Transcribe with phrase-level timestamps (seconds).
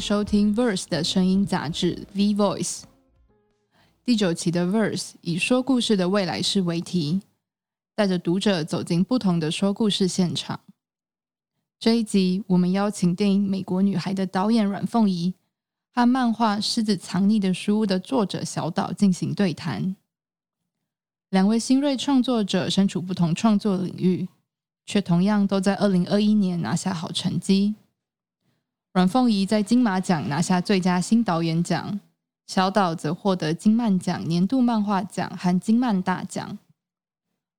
[0.00, 2.84] 收听 Verse 的声音杂志 V Voice。
[4.02, 7.20] 第九期的 Verse 以说故事的未来式为题，
[7.94, 10.58] 带着读者走进不同的说故事现场。
[11.78, 15.34] 这一集，我们邀请电影《美国女孩》的导演阮凤仪
[15.92, 19.94] 和漫画《狮子藏匿的书屋》的作者小岛进行对谈。
[21.28, 24.28] 两位新锐创作者身处不同创作领域，
[24.86, 27.74] 却同样都在二零二一年拿下好成绩。
[28.92, 32.00] 阮凤仪在金马奖拿下最佳新导演奖，
[32.48, 36.58] 小岛则获得金漫奖年度漫画奖和金漫大奖。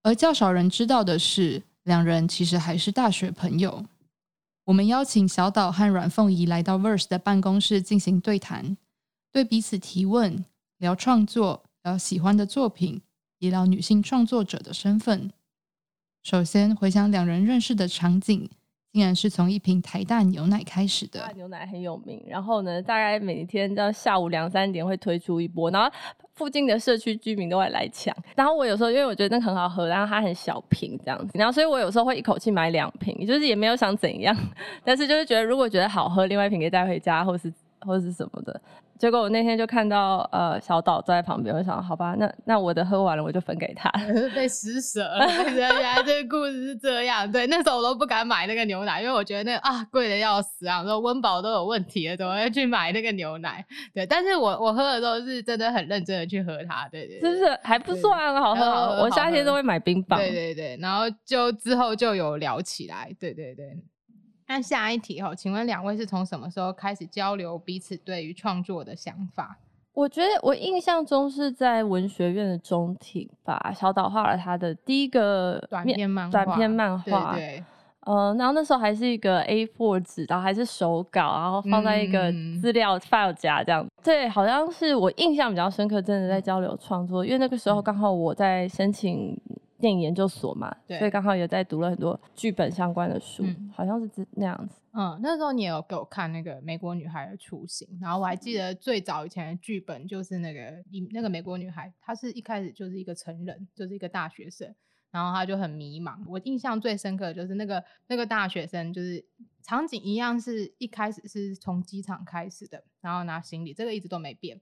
[0.03, 3.85] 而较少人知道的是，两人其实还是大学朋友。
[4.65, 8.75] 我们邀请小岛和阮凤仪来到 Verse 的办公室进行对谈，
[9.31, 10.43] 对彼此提问，
[10.79, 13.01] 聊创作，聊喜欢的作品，
[13.39, 15.31] 也聊女性创作者的身份。
[16.21, 18.49] 首先回想两人认识的场景。
[18.91, 21.31] 竟然是从一瓶台大牛奶开始的。
[21.35, 25.89] 牛奶很有名，然后呢，大概每天到下午两三点会推出一波，然后
[26.35, 28.13] 附近的社区居民都会来抢。
[28.35, 34.35] 然后我有时候因为我觉得那很好喝，然后它很小瓶这样子，然后所以我有时候会一口气买两瓶，就是也没有想怎样，
[34.83, 37.51] 但是就是觉得如果觉得好喝，另外一瓶可以带回家，或是
[37.85, 38.61] 或者是什么的。
[38.97, 43.89] 结果我那天就看到呃小岛坐在旁边，我想好吧，那那我的喝完了我就分给他，
[44.35, 45.25] 被施舍了。
[45.55, 53.65] 原来这个故事是这样，对，那时候我都不敢买那个牛奶，因为我觉得那啊贵的要死啊，说温饱都有问题了，怎么会去买那个牛奶？
[53.91, 59.01] 对，但是我我喝的时候是真的很认真的去喝它，对对，是不是还不算好喝？
[59.01, 63.75] 我夏天都会买冰棒，对对对，然后就之后就有聊起来，对对对。
[64.51, 69.57] 那下一题哈，请问两位是从什么时候开始交流彼此对于创作的想法？
[69.93, 77.63] 我觉得我印象中是在文学院的中庭吧，小岛画了他的第一个短篇漫短篇漫画，对，
[78.01, 82.31] 呃，然后那时候还是一个 A4 纸，然后还是手稿，然后放在一个
[82.61, 83.85] 资料 file 夹这样。
[84.03, 89.39] 对，好像是我印象比较深刻，真的在交流创作，因为那个时候刚好我在申请。
[89.81, 93.43] 电影研究所嘛，所以刚好也在读了很多剧本相关的书，
[93.73, 94.79] 好像是这那样子。
[94.93, 104.73] 嗯，那时候你也有给我看那个《美国女孩的雏形》，然后我还记得最早以前的剧本就是那个那个美国女孩，她是一开始就是一个成人，就是一个大学生，
[105.09, 106.17] 然后她就很迷茫。
[106.27, 109.23] 我印象最深刻的就是那个那个大学生，就是
[109.63, 114.59] 场景一样，是一开始是从机场开始的，然后拿行李，这个一直都没变。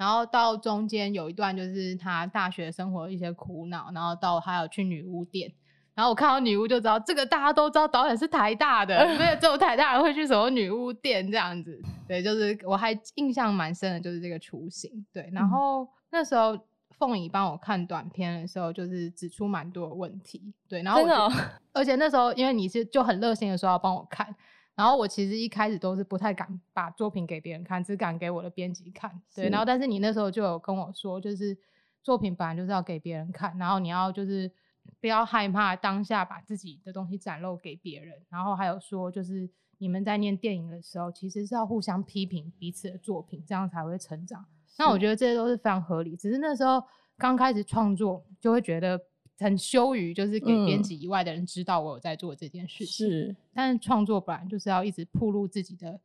[0.00, 5.52] 然后到中间有一段就是他大学生活一些苦恼，然后到还有去女巫店，
[5.94, 11.78] 然后我看到女巫就知道这个大家都知道导演是台大的， 没有只有台大人会去什么女巫店这样子。
[12.08, 15.04] 对，就是我还印象蛮深的，就是这个雏形。
[15.12, 16.58] 对，然后那时候
[16.96, 20.54] 凤仪帮我看短片的时候，就是指出蛮多问题。
[20.66, 21.02] 对，然后
[21.74, 24.34] 而且那时候因为你是就很热心的说要帮我看。
[24.80, 29.20] 然后我其实一开始都是不太敢把作品给别人看，只敢给我的编辑看。
[29.34, 31.54] 对，然后但是你那时候就有跟我说，就是
[32.02, 34.50] 作品本来就是要给别人看，然后你要就是
[34.98, 38.24] 不要害怕当下把自己的东西展露给别人。
[38.30, 44.46] 然后还有说，就是你们在念电影的时候，其实是要互相批评彼此的作品，这样才会成长。
[44.78, 46.16] 那我觉得这些都是非常合理。
[46.16, 46.82] 只是那时候
[47.18, 48.98] 刚开始创作，就会觉得。
[49.40, 53.08] 很羞于，就是给编辑以外的人知道我有在做这件事情。
[53.08, 55.98] 是，但是创作本来就是要一直铺露自己的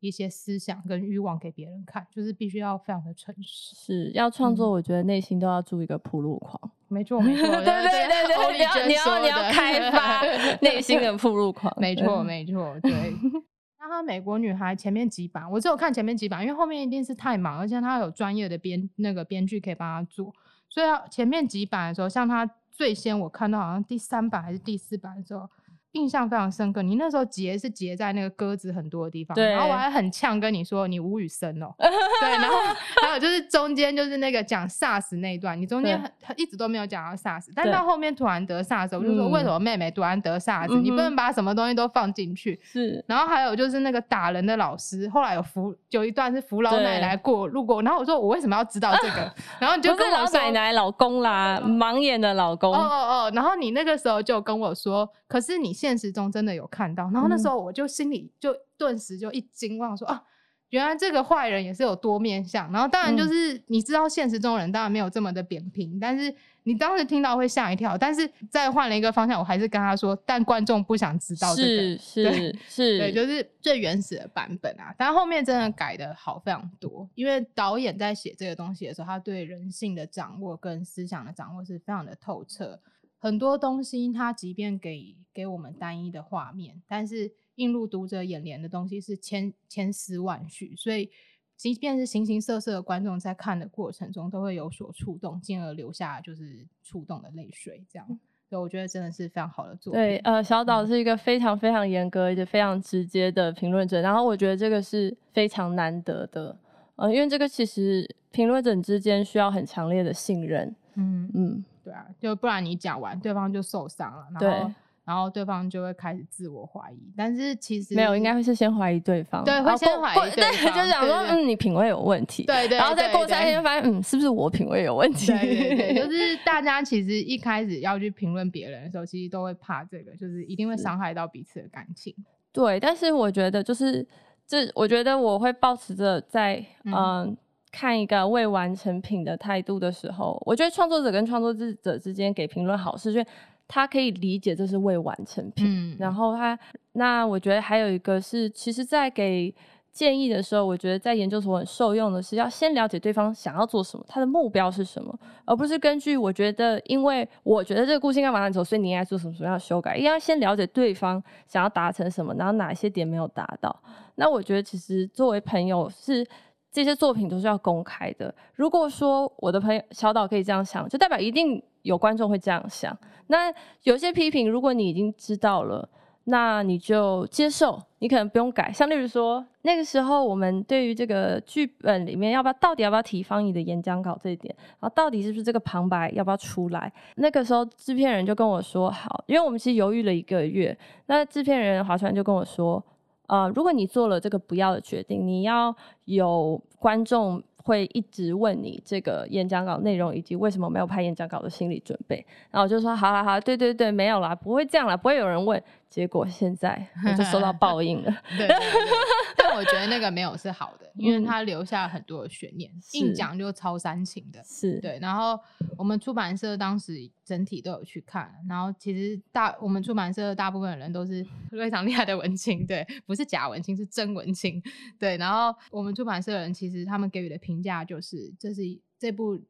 [0.00, 3.76] 一些思想跟欲望给别人看，就是必须要非常的诚实。
[3.76, 6.58] 是要创作，我觉得内心都要住一个铺路狂。
[6.88, 10.22] 没错，没错， 对对对对，你要你要你要开发
[10.60, 11.72] 内心的铺路狂。
[11.78, 12.90] 没错，没错，对。
[13.78, 20.34] 那他美国女孩前面几版，我只有看前面几版，因为后面一定是太忙，而且他有专业的编那个编剧可以帮他做，
[20.68, 22.50] 所以前面几版的时候，像他。
[22.80, 25.46] 最先我看到好像第三版还是第四版的时候。
[25.92, 32.56] 印象非常深刻，你那时候结是结在那个鸽子很多的地方，然后我还很呛跟你说你无语生哦， 对，然后
[33.02, 36.00] 还有就是中间就是那个讲 SARS 那一段，你中间
[36.36, 42.60] 一直都没有讲到 SARS，但到后面突然得 SARS，我就说为什么妹妹突然得 SARS，你不能把什么东西都放进去。
[42.62, 49.34] 是，然后还有就是那个打人的老师，后来有扶有一段是扶老奶奶过路过，然后我说我为什么要知道这个？
[49.58, 52.72] 然后你就跟我说奶奶老公啦，盲眼的老公。
[52.72, 55.70] 哦哦哦，然后你那个时候就跟我说，可是你。
[55.80, 60.22] 现实中真的有看到，然后那时候我就心里就顿时就一惊，望说啊，
[60.68, 62.70] 原来这个坏人也是有多面相。
[62.70, 66.34] 然后当然就是你知道现实中人当然没有这么的扁平，但是
[66.64, 67.96] 你当时听到会吓一跳。
[67.96, 74.94] 但是再换了一个方向，我还是跟他说，但观众不想知道这个， 是是，对，就是最原始的版本啊。
[74.98, 82.78] 但后面真的改的好非常多，因为导演在写这个东西的时候，他对人性的掌握跟思想的掌握是非常的透彻。
[83.20, 91.10] 很多东西，它即便给给我们单一的画面，但是映入读者眼帘的东西是千千丝万绪，所以
[91.54, 97.84] 即便是形形色色的观众在看的过程中都会有所触动，进而留下就是触动的泪水。
[97.92, 98.08] 这样，
[98.48, 100.00] 所以我觉得真的是非常好的作品。
[100.00, 106.56] 对，呃，小岛嗯是一个非常非常严格而且非常直接的评论者，然后我觉得这个是非常难得的，
[106.96, 117.12] 呃，因为这个其实评论者之间需要很强烈的信任，嗯，嗯，对啊，就不然你讲完对方就受伤了，然后对然后对方就会开始自我怀疑。
[117.16, 125.26] 但是其实没有，应该会是先怀疑对方，对会先怀疑对就想说，嗯，你品味有问题，对对，然后再过三天发现，嗯，是不是我品味有问题？
[125.26, 132.14] 对对对，就 是大家其实一开始要去评论别人的时候，其实都会怕这个，就是一定会是伤害到彼此的感情。
[132.52, 134.06] 对，但是我觉得就是
[134.46, 137.36] 这，我觉得我会保持着在嗯、嗯
[137.72, 143.26] 看一个未完成品的态度的时候，我觉得创作者跟创作者之间给评论好是，因为
[143.68, 146.58] 他可以理解这是未完成品，嗯然后他
[146.94, 149.54] 那我觉得还有一个是，其实，在给
[149.92, 163.74] 建议的时候，我觉得在研究所很受用的是要先了解对方想要做什么，他的目标是什么，而不是根据我觉得，因为我觉得这个故事应该往哪走，所以你应该做什么什么样的修改，应该先了解对方想要达成什么，然后哪些点没有达到。
[164.16, 166.26] 那我觉得其实作为朋友是。
[166.72, 168.32] 这些作品都是要公开的。
[168.54, 172.96] 如果说我的朋友小岛可以这样想，就代表一定有观众会这样想。
[173.26, 173.52] 那
[173.82, 175.88] 有些批评，如果你已经知道了，
[176.24, 178.70] 那你就接受，你可能不用改。
[178.70, 190.76] 像例如说，那个时候我们对于这个剧本里面要不要到底要不要提方怡的演讲稿这一点，然后到底是不是这个旁白要不要出来，那个时候制片人就跟我说好，因为我们其实犹豫了一个月，
[191.06, 192.84] 那制片人华川就跟我说。
[193.30, 195.72] 呃，如果你做了这个不要的决定，你要
[196.06, 202.26] 有观众会一直问你这个演讲稿内容以及为什么没有拍演讲稿的心理准备。
[202.50, 205.62] 然后我就说好好好，对对对，没有啦，不会这样啦，不会有人问。
[205.90, 208.22] 结果现在 我就收到报应了。
[208.38, 208.48] 对
[209.36, 214.42] 但我觉得那个没有是好的，因为嗯它留下很多的悬念，是硬讲就超煽情的。
[214.44, 215.38] 是，对，然后
[215.76, 224.62] 我们出版社当时整体都有去看，然后其实大我们出版社大部分的人都是 非常厉害的文青，对，不是假文青，是真文青，
[224.98, 225.16] 对。
[225.16, 228.62] 然后我们出版社的人其实他们给予的评价就是，这是
[228.98, 229.40] 这部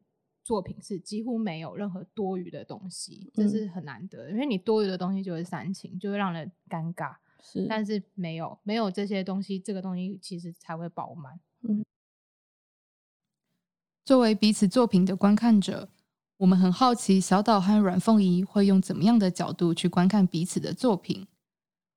[0.50, 11.38] 作品是几乎没有任何多余的东西，这嗯是很难得的，因为你多余的东西就会煽情，就会让人尴尬，是，但是没有没有这些东西，这个东西其实才会饱满。
[11.62, 11.85] 嗯
[14.05, 15.88] 作为彼此作品的观看者，
[16.38, 21.29] 我们很好奇小岛和阮凤仪会用怎么样的角度去观看彼此的作品？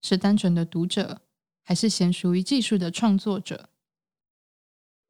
[0.03, 1.23] 是单纯的读者，
[1.63, 3.69] 还是娴熟于技术的创作者？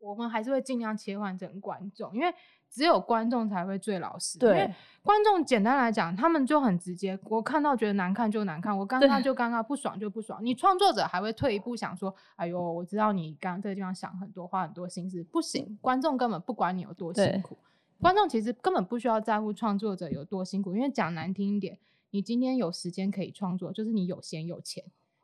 [0.03, 2.33] 我们还是会尽量切换成观众，因为
[2.69, 4.37] 只有观众才会最老实。
[4.41, 10.43] 因为对，观众简单来讲，他们就很直接，我看到觉得难看就难看，我尴尬就尴尬，不爽就不爽。
[10.43, 17.57] 你创作者还会退一步想说，哎呦，我知道你刚刚这个地方想很多，花很多心思，不行，观众根本不管你有多辛苦，
[18.01, 21.79] 观众其实根本不需要在乎创作者有多辛苦，因为讲难听一点，
[22.11, 24.83] 你今天有时间可以创作，就是你有闲有钱。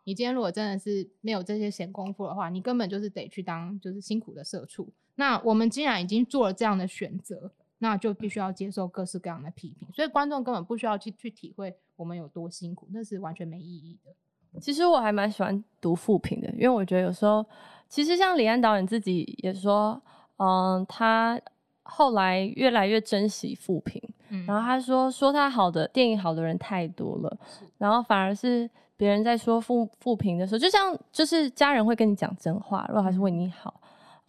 [0.09, 4.89] 你今天如果真的是没有这些闲工夫的话，你根本就是得去当就是辛苦的社畜。
[5.17, 9.87] 那我们既然已经做了这样的选择，那就必须要接受各式各样的批评。
[9.93, 14.59] 所以观众根本不需要去去体会我们有多辛苦，那是完全没意义的。
[14.59, 17.45] 其实我还蛮喜欢读复评的，因为我觉得有时候，
[17.87, 20.01] 其实像李安导演自己也说，
[20.37, 21.39] 嗯，他
[21.83, 27.37] 后来越来越珍惜复评，嗯然后他说说他好的电影好的人太多了，
[27.77, 28.67] 然后反而是
[28.99, 33.73] 别人在说负负评的时候，就像就是家人会跟你讲真话，如果他是为你好。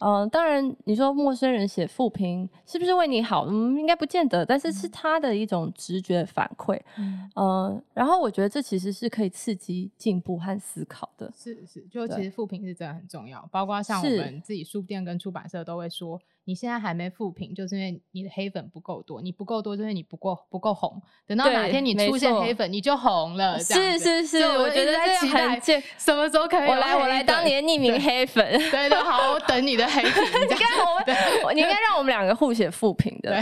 [0.03, 3.45] 嗯、当然，你说陌生人写负评是不是为你好？
[3.47, 6.79] 嗯，应该不见得，但是是他的一种直觉反馈。
[6.97, 11.31] 嗯，嗯，然后我觉得这其实是可以刺激进步和思考的。
[11.37, 21.01] 是是，就其实负评是真的很重要，包括像我们自己书店跟出版社都会说，你现在还没复评，就是因为你的黑粉不够多，你不够多，就是你不够不够红。
[21.27, 23.59] 等到哪天你出现黑粉，你就红了。
[23.59, 25.59] 是是是，我觉得在期待。
[25.97, 28.43] 什么时候可以我来，我黑来当你的匿名黑粉。
[28.71, 30.11] 对对，好，我等你的黑 屏。
[30.13, 33.39] 这样你看我们，我你应该让我们两个互写复评的。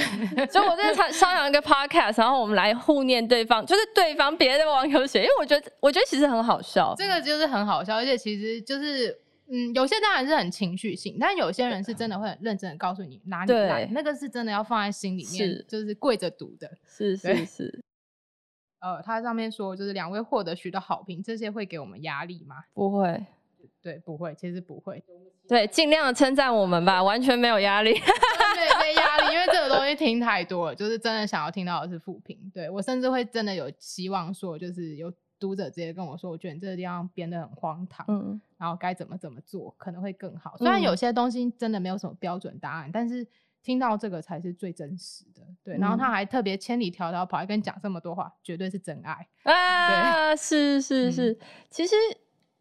[0.51, 6.93] 所以我在商商量一个 podcast，然后我们来互念对方，就是对方别的网友写，因为我觉得我觉得其实很好笑。
[6.97, 9.17] 这个就是很好笑，而且其实就是。
[9.51, 16.69] 嗯，有些当然是很情绪性，但有些人是真的会很认真的告诉你哪里对烂，那个是真的要放在心里面是，就是跪着读的。
[16.85, 17.83] 是 是是，
[18.79, 22.57] 呃，它上面说就是两位获得许多好评，这些会给我们压力吗？
[22.73, 23.25] 不会，
[23.81, 25.03] 对，不会，其实不会，
[25.49, 27.91] 对，尽量的称赞我们吧，完全没有压力。
[27.91, 32.37] 对，没压力，因为这个东西听太多了，就是真的想要听到的是负评。
[32.53, 40.55] 对我甚至会真的有希望说，就是有读者直接跟我说，我觉得你这个地方编的很荒唐，嗯，然后该怎么怎么做可能会更好。
[40.57, 43.25] 虽然有嗯些东西真的没有什么标准答案，但是
[43.63, 45.41] 听到这个才是最真实的。
[45.63, 49.27] 对，然后他嗯还特别千里迢迢跑来跟你讲这么多话，绝对是真爱。
[49.43, 51.95] 啊，是是嗯是，其实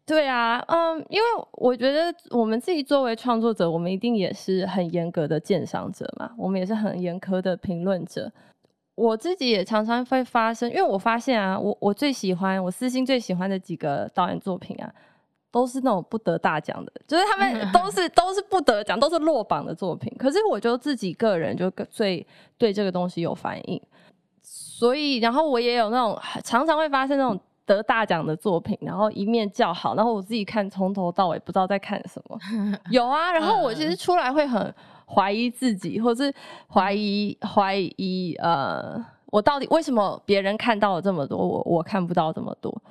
[0.05, 8.31] 对啊，嗯，因为我觉得我们自己作为创作者，我们一定也是很严格的鉴赏者嘛，我们也是很严苛的评论者。
[8.99, 14.91] 我自己也常常会发生，因为我发现啊，我我最喜欢我私心最喜欢的几个导演作品啊，
[15.51, 20.13] 都是那种不得大奖的，就是他们 都是都是不得奖，都是落榜的作品。
[20.19, 22.27] 可是我就自己个人就最
[22.57, 23.81] 对这个东西有反应，
[24.41, 32.37] 所以然后我也有那种常常会发生那种得大奖的作品，然后一面叫好，然后我自己看从头到尾不知道在看什么。
[32.91, 34.73] 有啊，然后我其实出来会很
[35.13, 36.31] 怀疑自己，或是
[36.67, 42.81] 怀疑怀疑呃，我到底为什么别人看到了这么多，我我看不到这么多？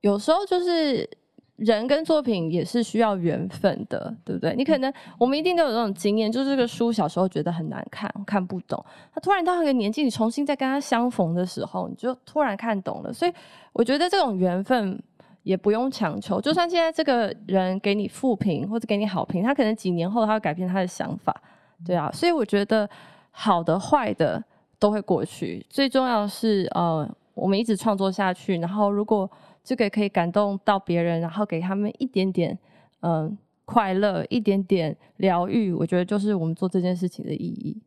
[0.00, 1.08] 有时候就是
[1.56, 4.54] 人跟作品也是需要缘分的，对不对？
[4.56, 13.12] 你可能我们一定都有这种经验，就是这个书小时候觉得很难看，看不懂，他突然到一个年纪，你重新再跟他相逢的时候，你就突然看懂了。
[13.12, 13.32] 所以
[13.72, 14.98] 我觉得这种缘分。
[15.46, 21.40] 也不用强求，就算现在这个人给你负评或者给你好评，他可能几年后他会改变他的想法，
[21.84, 22.88] 对啊，所以我觉得
[23.30, 24.42] 好的坏的
[24.78, 29.30] 都会过去，最重要是呃，我们一直创作下去，然后如果
[29.62, 32.58] 这个可以感动到别人，然后给他们一点点
[33.00, 37.82] 嗯、呃快乐，一点点疗愈，我觉得就是我们做这件事情的意义。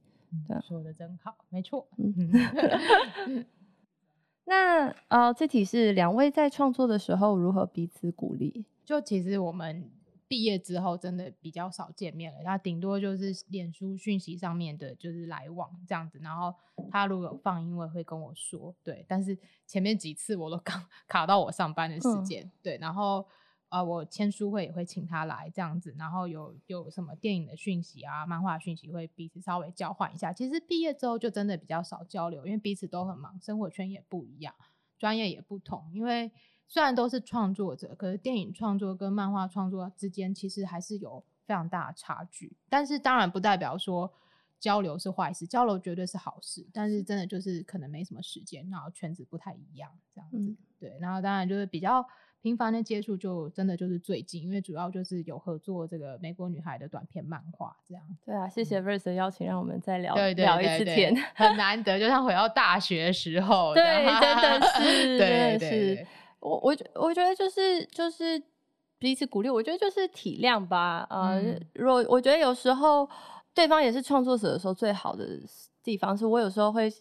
[0.67, 1.87] 说的真好，没错。
[1.97, 2.13] 嗯
[3.27, 3.45] 嗯
[4.43, 8.65] 那呃，这题是两位在创作的时候如何彼此鼓励？
[8.83, 9.89] 就其实我们
[10.29, 16.19] 毕业之后真的比较少见面了，他顶多就是脸书讯息上面的就是来往这样子。
[16.21, 16.55] 然后
[16.89, 23.25] 他如果有放音乐会跟我说，对，但是前面几次我都 刚卡到我上班的时嗯间，对，然后。
[23.71, 30.33] 呃，我签书会也会请他来这样子，然后有有什么电影的讯息啊、漫画讯息会彼此稍微交换一下。
[30.33, 34.55] 其实毕业之后就真的比较少交流，因为彼此都很忙，生活圈也不一样，
[34.97, 35.87] 专业也不同。
[35.93, 36.31] 因为
[36.71, 42.55] 虽然都是创作者，可是电影创作跟漫画创作之间其实还是有非常大的差距。
[42.69, 44.13] 但是当然不代表说
[44.59, 46.63] 交流是坏事，交流绝对是好事。
[46.71, 50.37] 但是真的就是可能没什么时间，然后圈子不太一样这样子。
[50.37, 52.05] 嗯对，然后当然就是比较
[52.41, 58.03] 频繁的接触，就真的就是最近，因为主要就是有合作这个美国女孩的短片漫画这样。
[58.23, 61.13] 对啊，谢谢 Verse 的邀请，让我们再聊聊一次天。
[61.33, 66.07] 很难得，就像回到大学的时候 这对，样，真的 是，对对。
[66.39, 68.41] 我我觉我觉得就是就是
[68.97, 71.05] 彼此鼓励，我觉得就是体谅吧。
[71.09, 73.09] 呃，嗯如果我觉得有时候
[73.53, 75.27] 对方也是创作者的时候，最好的
[75.83, 76.91] 地方是我有时候会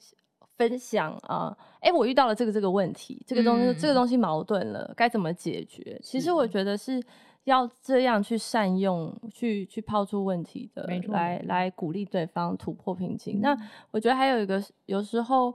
[0.56, 6.00] 分享啊，哎、我遇到了这个这个问题，这个东西、这个嗯东西矛盾了，该怎么解决？
[6.02, 7.00] 其实我觉得是
[7.44, 13.40] 要这样去善用，去去抛出问题的来来鼓励对方突破瓶颈。
[13.40, 15.54] 那嗯我觉得还有一个，有时候，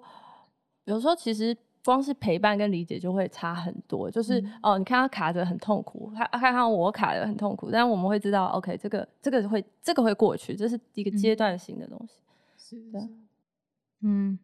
[0.85, 4.09] 有时候其实光是陪伴跟理解就会差很多。
[4.09, 12.13] 就是、嗯哦，你看他卡着很痛苦，他看看我卡着很痛苦，但我们会知道，OK，这个这个会这个会过去，这是一个阶嗯段性的东西。
[12.69, 13.09] 对是的
[14.01, 14.39] 嗯，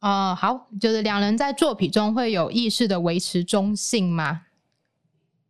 [0.00, 4.42] 呃，好，就是两人在作品中会有意识的维持中性吗？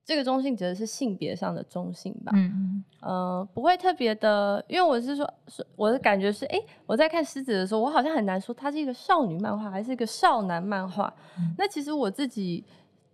[0.05, 2.33] 这个中性指的是性别上的中性吧？
[2.35, 11.13] 嗯呃，不会特别的，因为我是说，是我的感觉是，哎、我在看狮子的时候，我好像很难说它是一个少女漫画还是一个少男漫画。
[11.39, 12.65] 嗯那其实我自己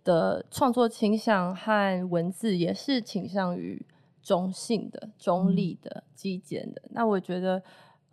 [0.03, 3.85] 的创作倾向和文字也是倾向于
[4.21, 6.81] 中性的、中立的、极简的。
[6.89, 7.61] 那我觉得，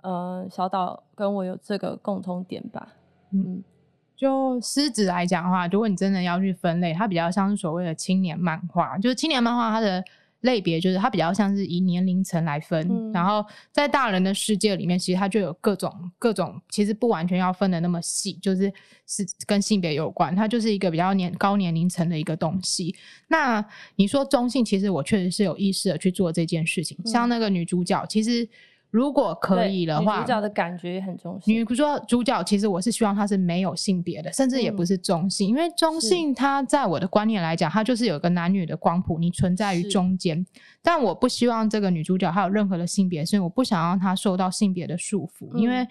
[0.02, 2.94] 呃，小岛跟我有这个共同点吧。
[3.32, 3.62] 嗯，
[4.24, 10.02] 就狮子来讲的话，如果你真的要去分类，它比较像是所谓的青年漫画，就是青年漫画它的
[10.40, 18.72] 类别就是它比较像是以年龄层来分，嗯然后在大人的世界里面，其实它就有各种各种，其实不完全要分的那么细，就是
[19.06, 22.94] 是跟性别有关，它就是一个比较年高年龄层的一个东西。
[23.28, 23.64] 那
[23.96, 28.48] 你说中性，其实我确实是有意识的去做这件事情，像那个女主角，其实
[28.94, 31.52] 如果可以的话，主角的感觉也很中性。
[31.52, 40.46] 女说主角，其实我是希望她是没有性别的，甚至也不嗯是中性，因为中性它在我的观念来讲，它就是有个男女的光谱，你存在于中间。
[40.80, 45.88] 但我不希望这个女主角还有任何的性别，所以我不想让她受到性别的束缚，因为嗯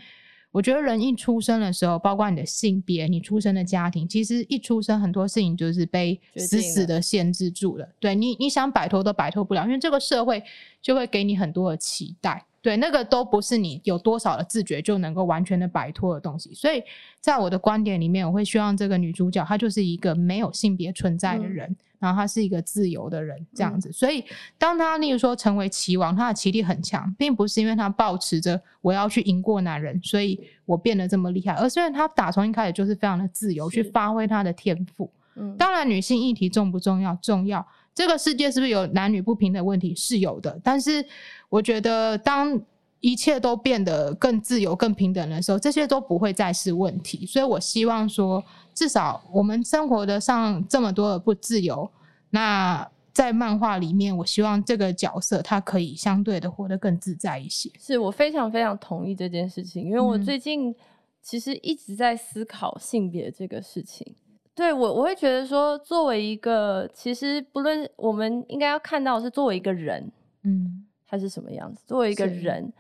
[0.52, 7.86] 我觉得人一出生的时候，包括你的性别、你出生的家庭，其实一出生很多事情就是被死死的限制住了。
[8.00, 10.42] 对你，你想摆脱都摆脱不了，因为这个社会
[10.82, 12.46] 就会给你很多的期待。
[12.64, 16.54] 对，那个都不是你有多少的自觉就能够完全的摆脱的东西。
[16.54, 16.82] 所以
[17.20, 23.92] 在我的观点里面，我会希望这个女主角她就是一个没有性别存在的嗯人，然后她是一个自由的人，这样子。
[23.92, 24.24] 所以
[24.58, 35.12] 当她例如说成为棋王，她的棋力很强，并不是因为她抱持着我要去赢过男人，所以我变得这么厉害，而是因为她打从一开始就是非常的自由，去发挥她的天赋。
[35.36, 37.14] 嗯，当然，女性议题重不重要？
[37.22, 37.68] 重要。
[37.96, 39.94] 这个世界是不是有男女不平等问题？
[39.96, 40.60] 是有的。
[40.64, 41.06] 但是，
[41.50, 42.60] 我觉得当
[43.00, 47.26] 一切都变得更自由、更平等的时候，这些都不会再是问题。
[47.26, 51.90] 所以我希望说，至少我们生活的上这么多的不自由，
[52.30, 57.70] 那在漫画里面，我希望这个角色他可以相对的活得更自在一些。
[57.78, 60.74] 是我非常非常同意这件事情，因为我嗯最近
[61.22, 64.16] 其实一直在思考性别这个事情。
[64.56, 70.12] 对我，我会觉得说，作为一个，其实不论我们应该要看到是作为一个人，
[70.44, 70.86] 嗯。
[71.06, 72.74] 他是什么样子，作为一个人，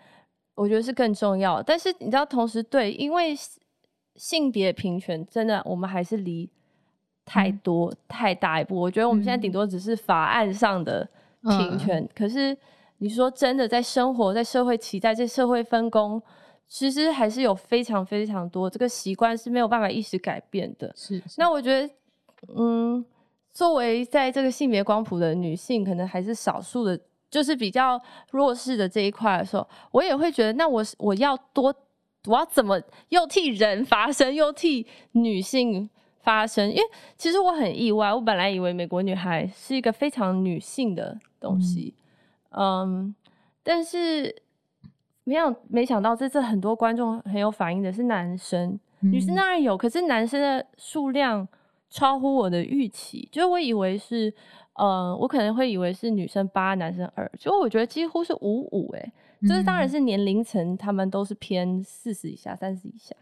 [0.55, 1.61] 我觉得是更重要。
[1.61, 3.61] 但是你知道，同时对，因为性
[4.15, 6.49] 性别平权，真的我们还是离
[7.25, 7.59] 太嗯。
[7.63, 8.75] 多、太大一步。
[8.75, 9.53] 我觉得我们现在顶嗯。
[9.53, 11.07] 多只是法案上的
[11.41, 11.77] 平嗯。
[11.77, 12.57] 权，可是
[12.97, 16.19] 你说真的，在生活、在社会期待、在社会分工，
[16.73, 20.91] 其实还是有非常非常多这个习惯是没有办法一时改变的。
[20.95, 21.87] 是那我觉得，
[22.57, 23.05] 嗯，
[23.51, 26.99] 作为在这个性别光谱的女性，可能还是少数的，
[27.29, 28.01] 就是比较
[28.31, 31.71] 弱势的这一块的时候，我也会觉得，那我我要多，
[32.25, 35.87] 我要怎么又替人发声，又替女性
[36.21, 36.67] 发声？
[36.67, 36.83] 因为
[37.15, 41.93] 其实我很意外，我本来以为美国女孩是一个非常女性的东西，
[42.49, 43.13] 嗯
[43.61, 44.35] 但是
[45.23, 48.79] 没有没想到这次很多观众很有反应的是男生。
[48.99, 51.47] 女生嗯当然有，可是男生的数量
[51.89, 53.27] 超乎我的预期。
[53.31, 54.33] 就是我以为是，
[54.75, 63.13] 呃，我可能会以为是女生八，男生二，结果我觉得几乎是五五，哎，就是当然嗯是年龄层他们都是偏四十以下、三十以下，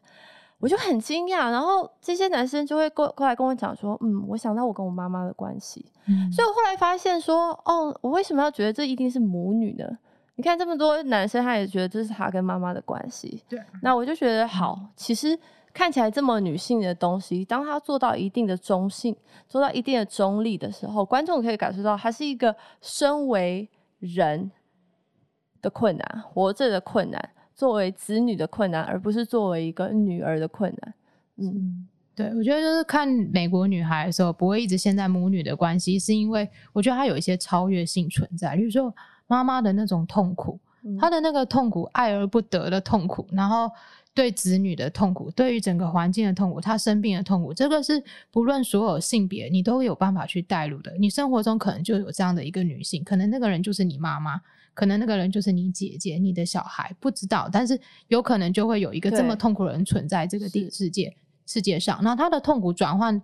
[0.60, 1.50] 我就很惊讶。
[1.50, 9.98] 然后这些男生就会过过来跟我讲说，嗯，我想到我跟我妈妈的关系，嗯所以我后来发现说，哦，我为什么要觉得这一定是母女呢？
[10.42, 13.44] 你看这么多男生，他也觉得这是他跟妈妈的关系。
[13.48, 15.38] 对啊那我就觉得好，其实
[15.72, 19.16] 看起来这么女性的东西，当他做到一定的中性，
[19.48, 24.50] 做到一定的中立的时候，观众可以感受到，他是一个身为人
[25.62, 30.94] 的困难，活着的困难，作为子女的困难，而不是作为一个女儿的困难。
[31.38, 38.92] 嗯，嗯，对，我觉得就是看美国女孩的时候，不会一直陷在母女的关系，是因为我觉得她有一些超越性存在，比如说
[39.32, 43.72] 妈妈的那种痛苦，嗯她的那个痛苦，爱而不得的痛苦，然后
[44.14, 50.94] 对子女的痛苦，对于整个环境的痛苦，她生病的痛苦，这个是不论所有性别，你都有办法去带入的。
[51.00, 54.42] 你生活中可能就有这样的一个女性，可能那个人就是你妈妈。
[54.74, 61.14] 可能那个人就是你姐姐、你的小孩，不知道，但是有可能就会有一个这么痛苦的人存在这个地世界
[61.46, 63.22] 世界上，然后他的痛苦转换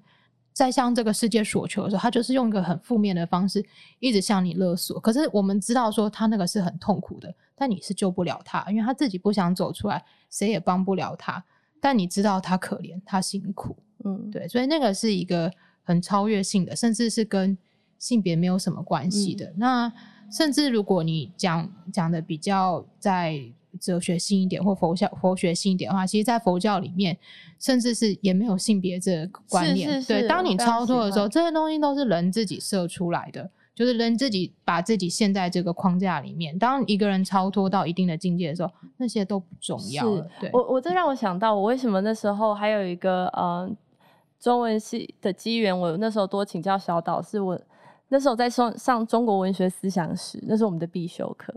[0.58, 3.64] 在向这个世界索求的时候，他就是用一个很负面的方式
[4.00, 5.00] 一直向你勒索。
[5.00, 11.44] 可是我们知道说他那个是很痛苦的，但你是救不了他，因为他自己不想走出来，谁也帮不了他。
[11.80, 15.52] 但你知道他可怜，他辛苦，嗯，对，所以那个是一个
[15.84, 17.56] 很超越性的，甚至是跟
[18.00, 19.54] 性别没有什么关系的。
[19.58, 19.94] 那
[20.32, 23.40] 甚至如果你讲讲的比较在
[23.80, 27.18] 哲学性一点或佛教佛学性一点的话，其实，在佛教里面，
[27.60, 29.94] 甚至是也没有性别这个观念。
[29.94, 33.50] 是是对，当你超脱的时候，这些东西都是人自己设出来的。
[33.76, 36.58] 就是人自己把自己陷在这个框架里面。
[36.58, 40.28] 当一个人超脱到一定的境界的时候，那些都不重要了。
[40.40, 43.70] 对，我我这让我想到，我为什么那时候还有一个呃
[44.40, 47.62] 中文系的机缘，我那时候多请教小岛，是，我
[48.08, 51.54] 那时候在上上中国文学思想史，那是我们的必修课。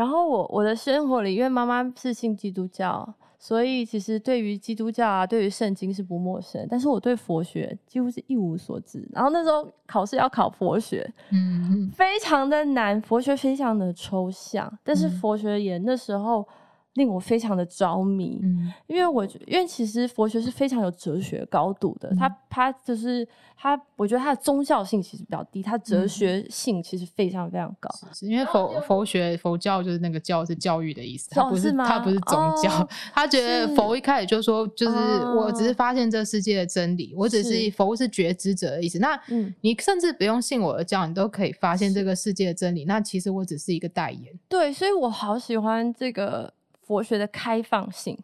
[0.00, 3.06] 然后我我的生活里，因为妈妈是信基督教，
[3.38, 6.66] 所以其实对于基督教啊，对于圣经是不陌生。
[6.70, 9.06] 但是我对佛学几乎是一无所知。
[9.12, 16.48] 然后那时候考试要考佛学，嗯嗯非常的难，佛学非常的抽象，但是嗯佛学也那时候
[16.94, 23.26] 令我非常的着迷，嗯因为我觉因为其实佛学是非常有哲学高度的，嗯它它就是
[23.56, 27.88] 它，我觉得它的宗教性其实比较低，它哲嗯学性其实非常非常高。
[28.12, 32.88] 是因为佛佛学佛教就是那个教是教育的意思，它不哦是吗它不是宗教哦。
[33.14, 34.96] 他觉得佛一开始就说，就是
[35.36, 38.98] 我只是哦发现这世界的真理，我只是是佛是觉知者的意思。
[38.98, 42.84] 那嗯，你甚至不用信我的教，你都可以发现这个世界的真理。
[42.84, 44.20] 那其实我只是一个代言。
[44.48, 46.52] 对，所以我好喜欢这个
[46.90, 48.18] 佛学的开放性。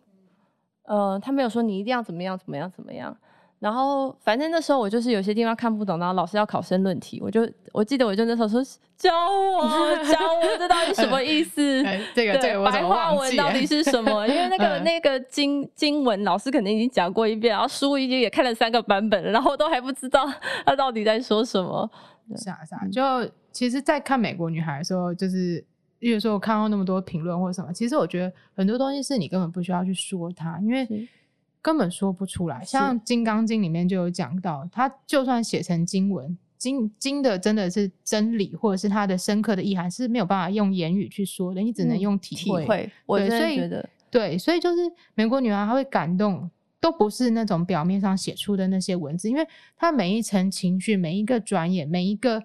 [0.87, 3.17] 呃，他没有说你一定要怎么样怎么样怎么样。
[3.61, 8.61] 然后反正那时候我就是有些地方看不懂，然后老师要考申论题，我就我记得我就那时候说
[8.97, 9.65] 教我
[10.05, 11.83] 教我这到底什么意思？
[11.87, 14.27] 哎这个对这个白话文到底是什么？
[14.27, 20.29] 因为那个嗯那个经经文老师肯定已经讲过一遍，然后书已经也看了三个版本了，然后我都还不知道
[20.67, 21.89] 他到底在说什么。
[22.37, 25.65] 是啊是啊，嗯就其实，在看美国女孩的时候，就是，
[26.01, 31.09] 例如说我看到那么多评论或什么，其实我觉得很多东西是你根本不需要去说它，因为
[31.63, 32.63] 根本说不出来。
[32.65, 42.91] 像《金刚经》里面就有讲到，它就算写成经文，经经的真的是真理，或者是它的深刻的意涵是没有办法用言语去说的，你只能嗯用体体会。
[43.05, 44.83] 我真对所以的觉得对，所以就是
[45.15, 46.49] 美国女孩她会感动，
[46.81, 49.45] 都不是那种表面上写出的那些文字，因为
[49.77, 52.41] 她每一层情绪、每一个转眼、每一个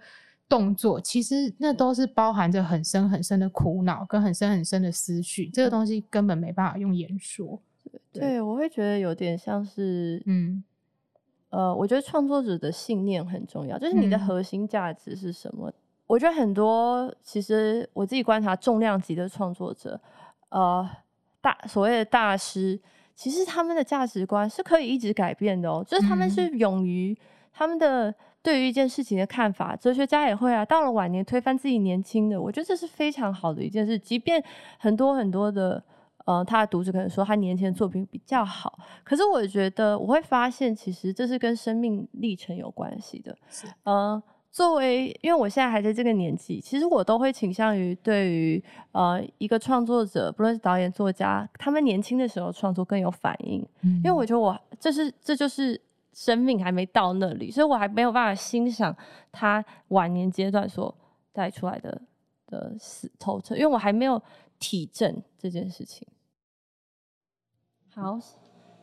[0.51, 7.57] 动作，其实那都是包含着很深很深的苦恼跟很深很深的思绪，这个东西根本没办法用言说。
[8.11, 10.61] 对对，我会觉得有点像是，嗯
[11.51, 15.71] 呃，我觉得创作者的信念很重要，就是你的嗯核心价值是什么。
[16.05, 19.97] 我觉得很多其实我自己观察重量级的创作者，
[20.49, 20.85] 呃，
[21.39, 22.77] 大所谓的大师，
[23.15, 27.17] 其实他们的价值观是可以一直改变的哦，就是他们是勇于
[27.53, 34.43] 他们的对于一件事情的看法，哲学家也会啊，到了晚年推翻自己年轻的，我觉得这是非常好的一件事，即便
[34.79, 35.83] 很多很多的。
[36.25, 43.35] 呃，他的读者可能说他年轻的作品比较好，可是我觉得我会发现，其实这是跟生命历程有关系的。
[43.85, 55.81] 嗯呃，作为因为我现在还在这个年纪，其实我都会倾向于对于呃一个创作者，不论是导演、作家，他们年轻的时候创作更有反应，嗯因为我觉得我这是这就是
[56.13, 58.95] 生命还没到那里，所以我还没有办法欣赏
[59.31, 60.93] 他晚年阶段所
[61.31, 62.01] 带出来的
[62.47, 64.21] 的死透彻，因为我还没有
[64.59, 66.07] 体证这件事情。
[67.93, 68.19] 好，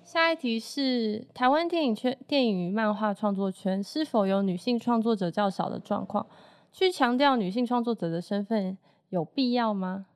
[0.02, 6.26] 下一题是台湾电影圈、电影与漫画创作圈是否有女性创作者较少的状况？
[6.70, 8.76] 去强调女性创作者的身份
[9.08, 10.06] 有必要吗？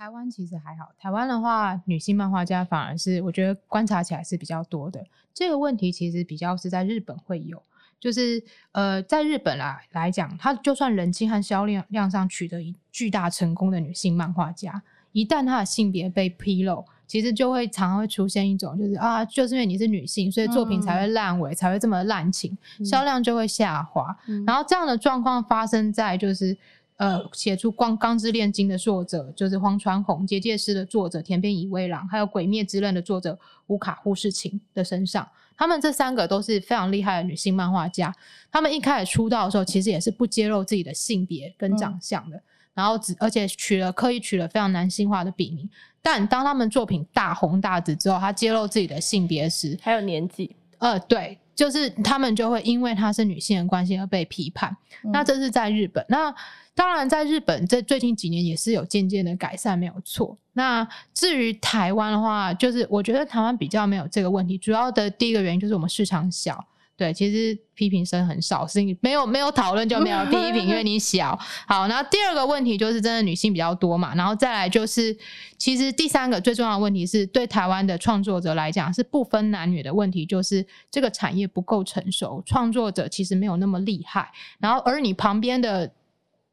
[0.00, 5.04] 台湾其实还好，台湾的话，女性漫画家反而是我觉得观察起来是比较多的。
[5.34, 7.62] 这个问题其实比较是在日本会有，
[8.00, 14.82] 就是呃，在日本啊来讲，她就算人气和销量量上取得一巨大成功的女性漫画家，
[15.12, 24.16] 一旦她的性别被披露，其实就会常常会出现一种就是啊，就是因为你是女性，所以作品才会烂尾，才会这么滥情，销量就会下滑。
[24.28, 26.56] 嗯然后这样的状况发生在就是
[27.00, 35.26] 呃写出《光钢之炼金》的作者就是荒川弘，《结界师》的作者田边乙未郎，还有《鬼灭之刃》的作者乌卡护士晴的身上。
[35.56, 38.14] 他们这三个都是非常厉害的女性漫画家。
[38.52, 42.38] 他们一开始出道的时候，其实也是不揭露自己的性别跟长相的，
[42.74, 45.66] 然后只而且取了刻意取了非常男性化的笔名。
[46.02, 54.74] 但当他们作品大红大紫之后，他揭露自己的性别时，还有年纪，呃，对，就是他们就会因为她是女性的关系而被批判。
[55.12, 56.34] 那嗯这是在日本，那
[56.74, 60.34] 当然在日本这最近几年也是有渐渐的改善，没有错。
[60.54, 66.64] 那至于台湾的话，就是我觉得台湾比较没有这个问题，主要的第一个原因就是我们市场小。
[67.00, 71.34] 对，其实批评声很少，是因没有没有讨论就没有批评， 因为你小。
[71.66, 75.16] 好，然后第二个问题就是真的女性比较多嘛，然后再来就是，
[75.56, 85.90] 其实第三个最重要的问题是对台湾的创作者来讲是不分男女的问题，就是这个产业不够成熟，创作者其实没有那么厉害，然后而你旁边的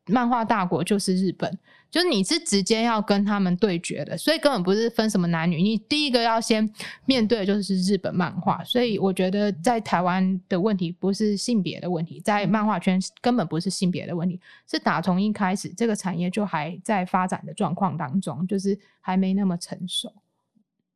[0.05, 1.59] 漫画大国就是日本。
[1.89, 6.69] 就是你是直接要跟他们对决的，所以根本不是分什么男女，你第一个要先
[7.05, 20.13] 面对的就是日本漫画，所以我觉得在台湾的问题不是性别的问题，在漫画圈根本不是性别的问题，是打从一开始这个产业就还在发展的状况当中，就是还没那么成熟。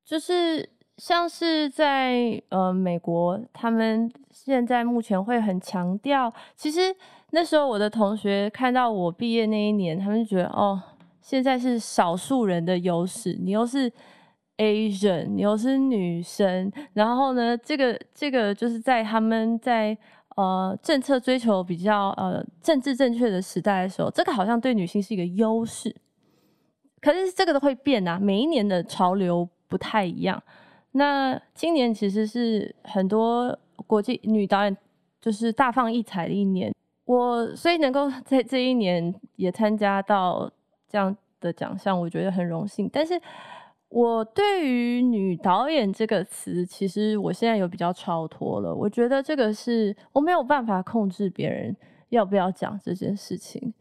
[0.04, 6.94] 就是像是在呃美国，他们现在目前会很强调，其实
[7.32, 10.82] 那时候我的同学看到我毕业那一年，他们觉得哦，
[11.22, 13.92] 现在是少数人的优势，你又是
[14.58, 19.98] Asian，你又是女生，然后呢，这个这个就是在他们在
[20.36, 25.96] 呃政策追求比较呃政治正确的时代的时候，这个好像对女性是一个优势。
[27.00, 30.44] 可是这个都会变啊，每一年的潮流不太一样。
[30.92, 34.78] 那今年其实是很多国际女导演
[35.22, 36.74] 就是大放异彩的一年。
[37.12, 40.50] 我所以能够在这一年也参加到
[40.88, 42.90] 这样的奖项，我觉得很荣幸。
[42.94, 43.20] 但是
[43.90, 48.74] 我对于女导演这个词，其实我现在有比较超脱了。
[48.74, 51.76] 我觉得这个是我没有办法控制别人
[52.10, 53.74] 要不要讲这件事情。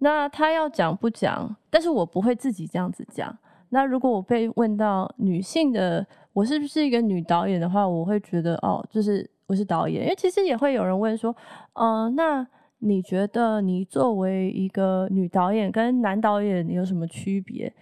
[0.00, 3.34] 那他要讲不讲，但是我不会自己这样子讲。
[3.70, 11.34] 那如果我被问到女性的，我是不是一个女导演的话，我会觉得哦，就是我是导演，因为其实也会有人问说，
[11.72, 12.46] 嗯，那
[12.78, 17.72] 你觉得你作为一个女导演跟男导演有什么区别？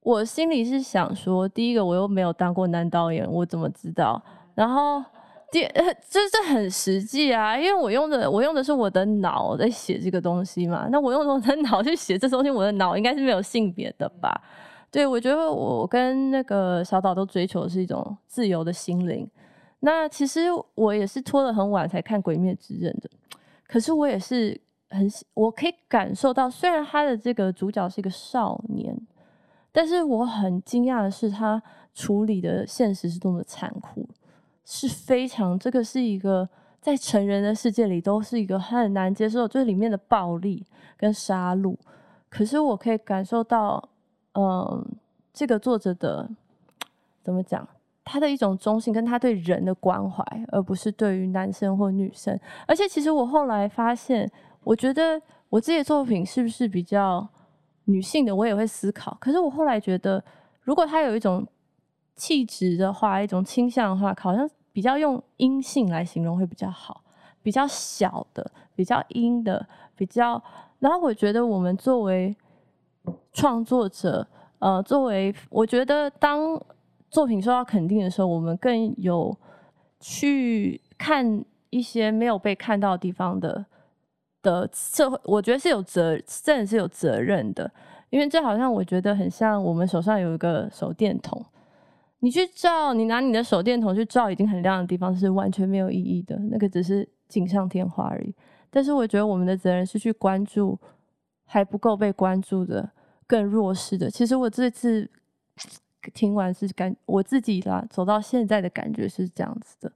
[0.00, 4.22] 我心里是想说，第一个我又没有当过男导演，我怎么知道？
[4.54, 5.02] 然后
[5.50, 5.62] 第
[6.08, 14.40] 这这很实际啊，因为我用的我用的是我的脑在写这个东西嘛，那我用我的 脑去写这东西，我的脑应该是没有性别的吧？
[14.90, 19.28] 对，我觉得我跟那个小岛都追求是一种自由的心灵。
[19.80, 20.42] 那其实
[20.74, 23.10] 我也是拖了很晚才看《鬼灭之刃》的，
[23.66, 28.96] 可是我也是很，我可以感受到，虽然他的这个主角是一个少年，
[29.72, 31.62] 但是我很惊讶的是，他
[31.94, 34.08] 处理的现实是多么残酷，
[34.64, 36.48] 是非常这个是一个
[36.80, 40.64] 在成人的世界里都是一个很难接受，就是里面的暴力
[40.96, 41.76] 跟杀戮。
[42.28, 43.88] 可是我可以感受到，
[44.34, 44.86] 嗯，
[45.32, 46.28] 这个作者的
[47.22, 47.66] 怎么讲？
[48.08, 52.38] 他的一种中性，跟他对人的关怀，而不是对于男生或女生。
[52.64, 54.30] 而且，其实我后来发现，
[54.62, 57.28] 我觉得我自己的作品是不是比较
[57.86, 59.16] 女性的，我也会思考。
[59.20, 60.22] 可是我后来觉得，
[60.60, 61.44] 如果他有一种
[62.14, 67.02] 气质的话，一种倾向的话，好像比较用阴性来形容会比较好，
[67.42, 69.66] 比较小的，比较阴的，
[69.96, 70.40] 比较。
[70.78, 72.36] 然后我觉得，我们作为
[73.32, 74.28] 创作者，
[74.60, 76.56] 呃，作为我觉得当。
[77.16, 79.34] 作品受到肯定的时候，我们更有
[79.98, 83.64] 去看一些没有被看到的地方的
[84.42, 87.72] 的社会，我觉得是有责，真的是有责任的。
[88.10, 91.42] 因为这好像我觉得很像我们手上有一个手电筒，
[92.18, 98.34] 你去照，你拿你的手电筒去照已经很亮的地方是完全没有意义的，那个只是锦上添花而已。
[98.68, 100.78] 但是我觉得我们的责任是去关注
[101.46, 102.90] 还不够被关注的
[103.26, 104.10] 更弱势的。
[104.10, 105.10] 其实我这次。
[106.14, 109.92] 听完是感我自己啦，走到现在的感觉是这样子的，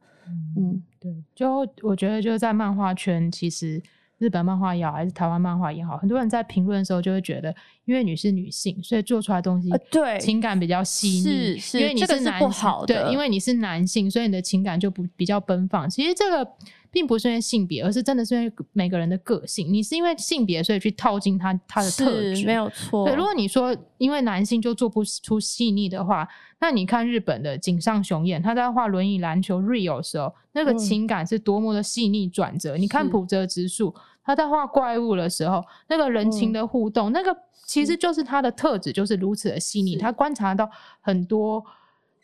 [0.57, 3.83] 嗯，对，就我觉得就是在漫画圈，其实
[4.19, 12.41] 日本漫画也好，还是台湾漫画也好，很多人在评论的时候就会觉得，因为你是女性，所以做出来东西对情感比较细腻，是因为你是男，
[12.87, 15.89] 对，因为你是男性，所以你的情感就不比较奔放。
[15.89, 16.51] 其实这个。
[16.91, 19.73] 并不是因为性别，而是真的是因为每个人的个性。
[19.73, 23.07] 你是因为性别，所以去套进他他的特质，没有错。
[23.07, 26.29] 对，如果你说因为男性就做不出细腻的话，
[26.61, 32.77] 那你看日本的井上雄彦，他在画轮椅篮球 real 的时候，那个情感是多么的细腻转折。
[32.77, 39.97] 你看浦泽直树，他在画怪物的时候，那个人情的互动，那个其实就是他的特质，就是如此的细腻。
[39.97, 40.69] 他观察到
[41.01, 41.65] 很多。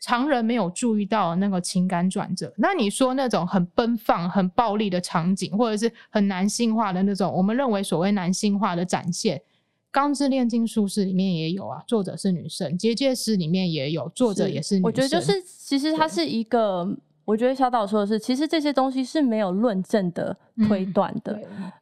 [0.06, 2.52] 常人没有注意到那个情感转折。
[2.56, 9.36] 那你说那种很奔放、很暴力的场景，或者是很男性化的那种，我们认为所谓男性化的展现，
[9.90, 14.84] 《钢之炼金术士》里面也有啊，作者是女生；《结界师》里面也有，作者也是女生。
[14.84, 16.88] 我觉得就是，其实它是一个，
[17.24, 20.36] 我觉得小岛说的是，其实这些东西是没有论证的
[20.68, 21.32] 推断的。
[21.32, 21.72] 嗯，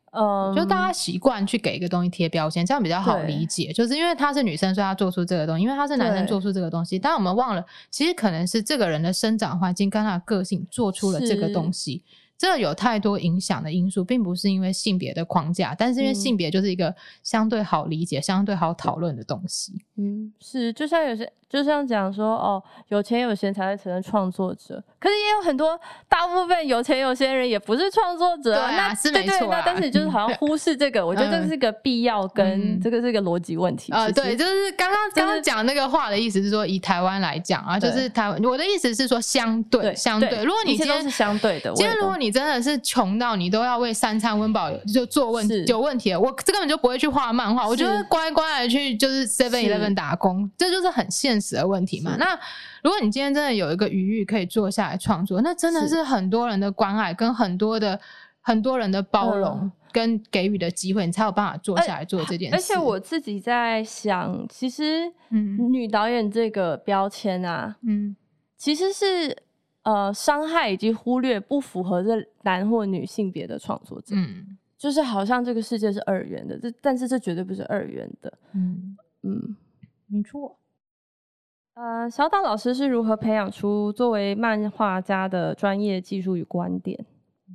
[0.55, 3.73] 就大家习惯去给一个东西贴标签，这样比较好理解。
[3.73, 6.99] 就是因为她是女生，所以她做出这个东西；因为她是男生，做出这个东西。
[6.99, 12.03] 但我们忘了，其实可能是这个人的生长环境跟他的个性做出了这个东西。
[12.37, 19.73] 这有太多影响的因素，并不是因为性别的框架，但是因为性别就是一个相对好理解、相对好讨论的东西。
[19.97, 29.47] 嗯，是，就像有些，就像讲说，哦，有钱有闲才会成为创作者，可是也有很多大部分有钱有闲人也不是创作者，那是没错。
[29.49, 33.93] 那但是就是好像 忽视这个，我觉得这是个必要跟这个是一个逻辑问题。
[33.93, 52.17] 呃，对，就是刚刚刚刚讲那个话的意思是说，以台湾来讲啊，就是台湾，我的意思是说相对相对，如果你今天是相对的，今天如果你真的是穷到你都要为三餐温饱就做问题有问题了，我这根本就不会去画漫画，我就是乖乖的去就是 Seven Eleven 打工，这就是很现实的问题嘛。
[52.19, 52.27] 那
[52.83, 57.99] 如果你今天真的有一个余裕可以坐下来创作，那真的是很多人的关爱跟很多的
[58.41, 62.57] 很多人的包容跟给予的机会，你才有办法坐下来做这件事。
[62.57, 68.15] 而且我自己在想，其实女导演这个标签啊，嗯，
[68.57, 69.44] 其实是。
[69.85, 72.11] 呃，伤害以及忽略不符合这
[72.43, 79.57] 男或女性别的创作者，嗯，就是好像这个世界是二元的，这但是这绝对不是二元的，嗯嗯，
[80.07, 80.57] 没错。
[81.75, 87.05] 呃，小岛老师是如何培养出作为漫画家的专业技术与观点？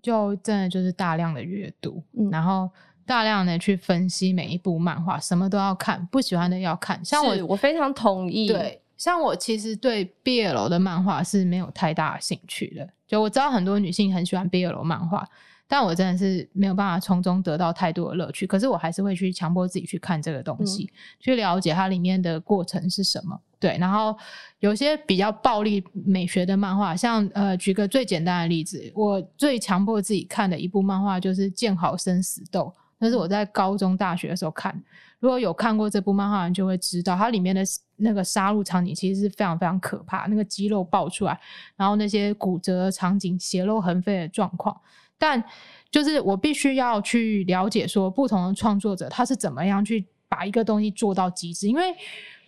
[0.04, 2.70] 就真的就是大量的阅读，然后
[3.06, 7.04] 大量的去分析每一部漫画，什么都要看，不喜欢的要看。
[7.04, 8.48] 像我，我非常同意。
[8.48, 8.80] 对。
[9.00, 15.26] 像我其实对 BL 的漫画是没有太大兴趣的，就我知道很多女性很喜欢 BL 漫画，
[15.70, 18.46] 但我真的是没有办法从中得到太多的乐趣。
[18.46, 23.40] 可是我还是会去强迫自己去看这个东西，去了解它里面的过程是什么。
[23.58, 24.18] 对，然后
[24.60, 34.80] 有些比较暴力美学的漫画，像呃，举个最简单的例子，我最强迫自己看的一部漫画就是《剑豪生死斗》，那是我在高中、大学的时候看。
[35.20, 37.62] 如果有看过这部漫画，人就会知道，它里面的
[37.98, 41.40] 那个杀戮场景其实是非常非常可怕，那个肌肉爆出来，
[41.76, 44.80] 然后那些骨折的场景、血肉横飞的状况。
[45.18, 45.44] 但
[45.92, 51.84] 就是我必须要去了解，说不同的创作者他是怎么样去把一个东西做到极致，因为。《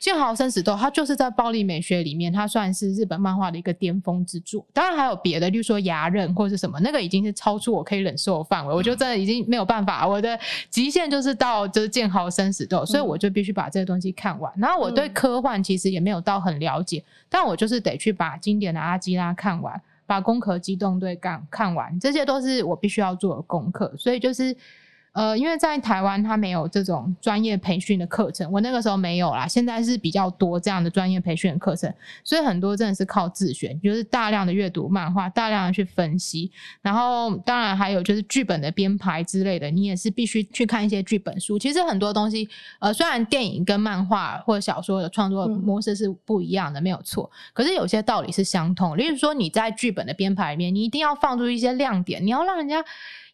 [0.02, 4.66] 剑豪生死斗》它就是在暴力美学里面，它算是日本漫画的一个巅峰之作。
[4.74, 8.74] 当然还有别的，例如说《牙刃》或者是什么，那个已经是超出我可以忍受的范围。
[8.74, 10.38] 我就真的已经没有办法，我的
[10.72, 14.52] 极限就是到就是《剑豪生死斗》，所以我就必须把这个东西看完。
[14.58, 23.94] 然后我对科幻其实也没有到很了解，但我就是得去把经典的《阿基拉》看完，把《攻壳机动队》看看完，这些都是我必须要做的功课。
[24.00, 24.58] 所以就是。
[25.14, 29.46] 呃，因为在台湾，它没有这种专业培训的课程，我那个时候没有啦。
[29.46, 31.94] 现在是比较多这样的专业培训的课程，
[32.24, 36.50] 所以很多真的是靠自学，就是大量的阅读漫画，大量的去分析，
[36.82, 41.60] 然后当然还有就是剧本的编排之类的，你也是必须去看一些剧本书。
[41.60, 42.48] 其实很多东西，
[42.80, 48.98] 呃，虽然电影跟漫画或者小说的创作模式是不一样的，没有错，可是有些道理是相通。
[48.98, 52.82] 例如说，你在剧本的编排里面，你一定要放出一些亮点，你要让人家。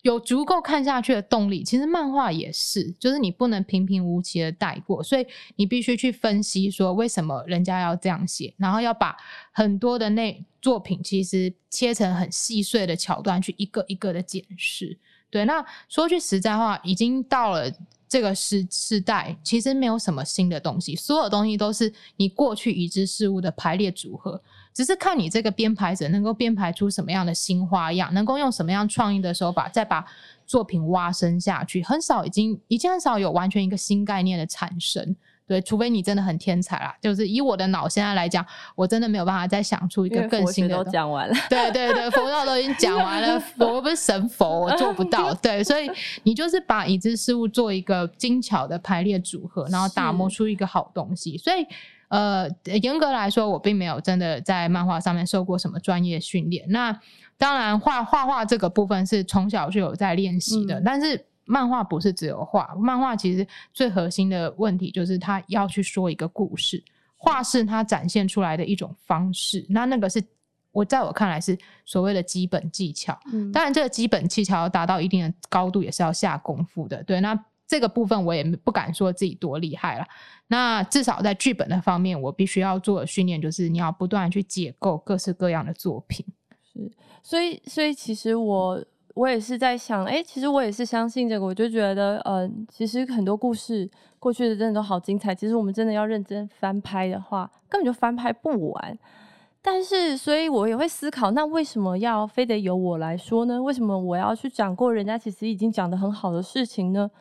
[0.08, 9.18] 有足够看下去的动力，其实漫画也是，就是你不能平平无奇的带过，所以你必须去分析说为什么人家要这样写，然后要把
[9.52, 14.98] 很多的那作品其实切成很细碎的桥段，去一个一个的检视。
[15.30, 17.70] 对，那说句实在话，已经到了
[18.08, 24.42] 这个时时代，其实没有什么新的东西，所有东西都是你过去已知事物的排列组合。
[24.78, 30.06] 只是看你这个编排者能够编排出什么样的新花样，能够用什么样创意的手法，再把
[30.46, 31.82] 作品挖深下去。
[31.82, 35.16] 很少，已经已经很少有完全一个新概念的产生。
[35.48, 36.96] 对，除非你真的很天才啦。
[37.02, 40.76] 就是以我的脑现在来讲，我真的没有办法再想出一个更新的。
[40.76, 41.34] 都讲完了。
[41.50, 45.34] 对对对，佛道都已经讲完了， 我不是神佛，我做不到。
[45.34, 45.90] 对，所以
[46.22, 51.36] 你就是把已知事物做一个精巧的排列组合，然后打磨出一个好东西。
[51.36, 51.66] 所以。
[52.10, 52.50] 呃，
[52.82, 56.66] 严格来说，我并没有真的在漫画上面受过什么专业训练。
[56.70, 56.98] 那
[57.38, 60.82] 当然，画画画这个部分是从小就有在练习的。
[60.86, 66.82] 但是漫画不是只有画，漫画其实最核心的问题就是它要去说一个故事，
[67.18, 69.66] 画是它展现出来的一种方式。
[69.70, 70.24] 那那个是
[70.72, 73.20] 我在我看来是所谓的基本技巧。
[73.34, 77.04] 嗯，当然这个基本技巧要达到一定的高度，也是要下功夫的。
[77.04, 77.38] 对，那。
[77.68, 80.06] 这个部分我也不敢说自己多厉害了。
[80.48, 86.26] 那至少在剧本的方面，我必须要做的训练就是你要不断去解构各式各样的作品。
[86.74, 86.90] 是，
[87.22, 88.82] 所以，所以其实我
[89.14, 95.36] 我也是在想，哎，其实我也是相信这个，我就觉得，嗯，其实很多故事过去的真的都好精彩。
[95.36, 98.98] 其实我们真的要认真翻拍的话，根本就翻拍不完。
[99.62, 103.62] 但是，所以我也会思考，那为什么要非得由我来说呢？
[103.62, 107.12] 为什么我要去讲过人家其实已经讲的很好的事情呢？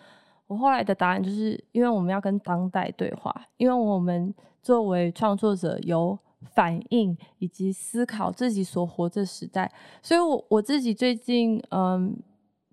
[0.46, 4.32] 我后来的答案就是，因为我们要跟当代对话，因为我们
[4.62, 6.16] 作为创作者有
[6.54, 9.68] 反应以及思考自己所活的时代，
[10.02, 12.16] 所以我我自己最近嗯，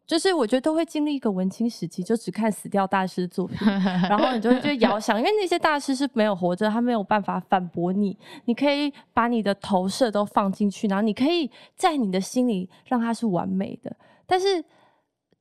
[0.05, 3.57] 就是我觉得都会经历一个文青时期，就只看死掉大师的作品，
[4.07, 13.95] 然后你就会觉得遥想，因为那些大师是没有活着，他没有办法反驳你，你可以把你的投射都放进去，然后你可以在你的心里让他是完美的，
[14.27, 14.63] 但是。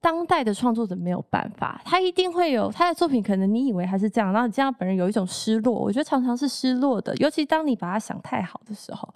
[0.02, 5.72] 当代的创作者没有办法，他一定会有他的作品，可能你以为他是这样，然后你这样本人有一种失落。
[5.72, 9.08] 我觉得常常是失落的，尤其当你把他想太好的时候。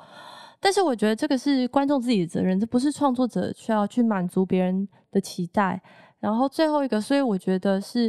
[0.61, 5.83] 但是我觉得这个是观众自己的责任，这不是创作者需要去满足别人的期待。
[6.21, 8.09] 然后最后一个，所以我觉得是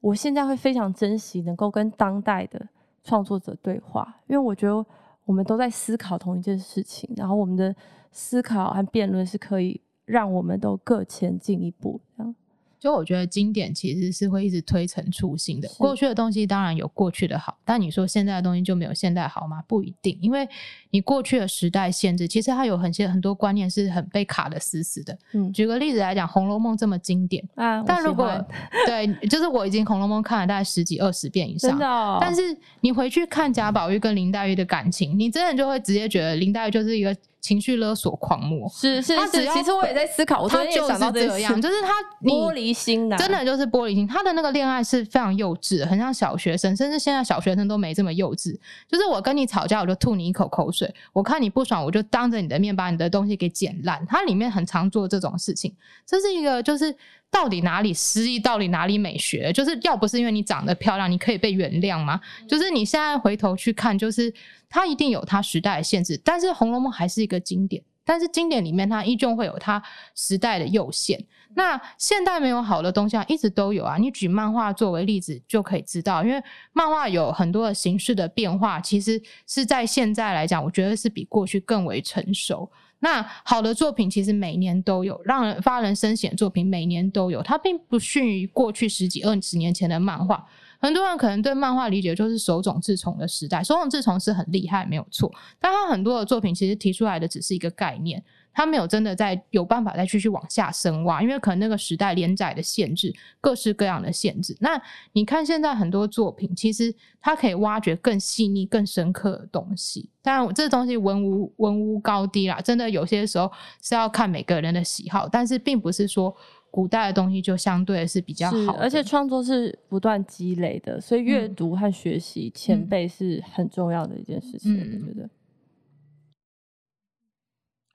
[0.00, 2.60] 我现在会非常珍惜能够跟当代的
[3.02, 4.84] 创作者对话，因为我觉得
[5.24, 7.74] 我们都在思考同一件事情，然后我们的
[8.12, 9.80] 思考和辩论是可以。
[10.08, 12.34] 让我们都各前进一步，这样。
[12.80, 15.68] 就我觉得经典其实是会一直推陈出新的。
[15.78, 19.60] 过去的东西当然有过去的好，但你说现在的东西就没有现在好吗？
[19.66, 20.48] 不一定，因为
[20.92, 25.18] 你过去的时代限制，其实它有很些很多观念是很被卡的死死的。
[25.32, 28.30] 嗯，举个例子来讲，《红楼梦》这么经典啊，但如果
[28.86, 32.18] 对，就是我已经《红楼梦》看了大概十几二十遍以上，真的。
[32.20, 37.12] 但是你回去看贾宝玉跟林黛玉的感情，你真的就会直接觉得林黛玉就是一个。
[37.48, 41.94] 情绪勒索狂魔是是是，其实我也在思考，我他就是这样，就是他
[42.28, 44.06] 玻璃心的，真的就是玻璃心。
[44.06, 48.54] 他的那个恋爱是非常幼稚，很像小学生，甚至现在小学生都没这么幼稚。
[48.86, 54.04] 就是我跟你吵架，我就吐你一口口水；我看你不爽，我就当着你的面把你的东西给剪烂。
[54.06, 55.74] 他里面很常做这种事情，
[56.06, 56.94] 这是一个就是
[57.30, 59.52] 到底哪里诗意，到底哪里美学？
[59.52, 62.20] 就是要不是因为你长得漂亮，你可以被原谅吗？
[62.48, 64.32] 就是你现在回头去看，就是
[64.68, 67.82] 它一定有它时代的限制，但是《红楼梦》还是一个经典。
[68.04, 69.82] 但是经典里面，它依旧会有它
[70.14, 71.22] 时代的右限。
[71.54, 73.98] 那现代没有好的东西啊，一直都有啊。
[73.98, 82.70] 你举漫画作为例子就可以知道，因为漫画有很多的形式的变化，其实是在现在来讲，我觉得是比过去更为成熟。
[83.00, 90.44] 那好的作品其实每年都有，让人发人深省的作品每年都有，它并不逊于过去十几二十年前的漫画。
[90.80, 95.32] 很多人可能对漫画理解就是手冢治虫的时代，手冢治虫是很厉害，没有错。
[95.58, 98.22] 但他很多的作品其实提出来的只是一个概念，
[98.58, 104.56] 他没有真的在有办法再继续往下深挖，因为可能那个时代连载的限制，各式各样的限制。
[104.58, 104.82] 那
[105.12, 110.10] 你看现在很多作品，其实它可以挖掘更细腻、更深刻的东西。
[110.20, 113.48] 当然，这东西文无文无高低啦，真的有些时候
[113.80, 116.36] 是要看每个人的喜好，但是并不是说。
[116.70, 124.78] 古代的东西就相对是比较好，而且创作是不断积累的，所以阅读和学习前辈是很重要的一件事情。
[124.78, 125.28] 我觉得。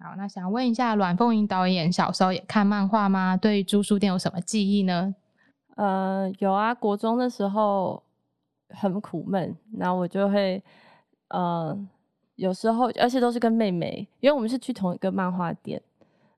[0.04, 3.38] 好，那想问一下，阮凤英导演小时候也看漫画吗？
[3.38, 5.16] 对租书店有什么记忆呢？
[5.78, 8.04] 呃，有啊，国中的时候
[8.68, 10.62] 很苦闷，那我就会
[11.30, 11.74] 呃，
[12.36, 15.82] 有时候而且都是跟妹妹，因为我们是去同一个漫画店，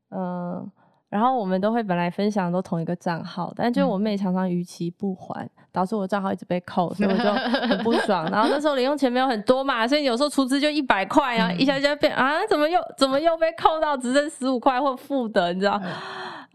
[0.09, 0.71] 嗯。
[1.15, 7.33] 然后我们都会本来分享都同一个账号，但就我妹常常逾期不还，导致我账号一直被扣，所以我就
[7.69, 8.29] 很不爽。
[8.29, 15.81] 然后那时候零用钱没有很多嘛，所以有时候出资就一百块啊，一下就变啊，怎么又怎么又被扣到只剩十五块或负的，你知道？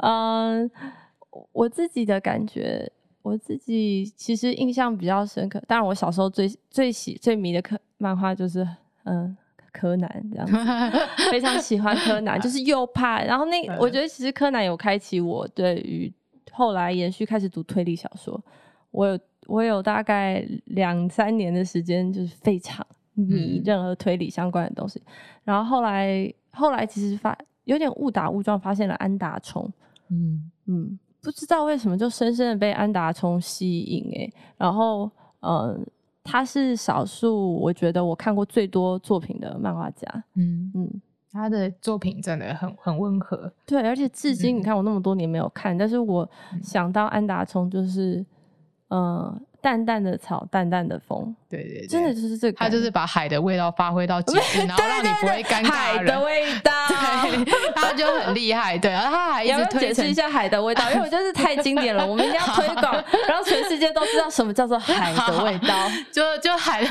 [0.04, 0.70] 嗯，
[1.52, 2.92] 我自己的感觉，
[3.22, 5.58] 我自己其实印象比较深刻。
[5.66, 8.68] 当然，我小时候最最喜最迷的课漫画就是
[9.04, 9.34] 嗯。
[9.72, 10.56] 柯南这样子，
[11.30, 13.22] 非常喜欢柯南，就是 又怕。
[13.22, 16.12] 然后那我觉得其实柯南有开启我对于
[16.52, 18.42] 后来延续开始读推理小说。
[18.90, 25.00] 我有我有大概两三年的时间，就是非常迷任何推理相关的东西。
[25.44, 29.70] 然后后来后来其实发有点误打误撞发现了安达充，
[30.08, 34.32] 嗯嗯，不知道为什么就深深的被安达充吸引哎。
[34.56, 35.10] 然后
[35.40, 35.86] 嗯。
[36.24, 40.24] 他是少数我觉得我看过最多作品的漫画家。
[40.34, 41.00] 嗯嗯，
[41.32, 43.52] 他的作品真的很很温和。
[43.66, 46.28] 对，而且至今你看我那么多年没有看，但是我
[46.62, 48.24] 想到安达充就是，
[48.88, 49.40] 嗯。
[49.62, 55.70] 淡淡的草，淡淡的风，对对，真的就是这个，他就是把海的味道发挥到极致，然后让你不会尴尬。
[55.70, 58.78] 海的味道， 对，他就很厉害。
[58.78, 65.90] 对，然后他还一直解释一下海的味道，因为我觉得太经典了， 我们一定要推广， 让全世界都知道什么叫做海的味道。
[66.10, 66.82] 就就海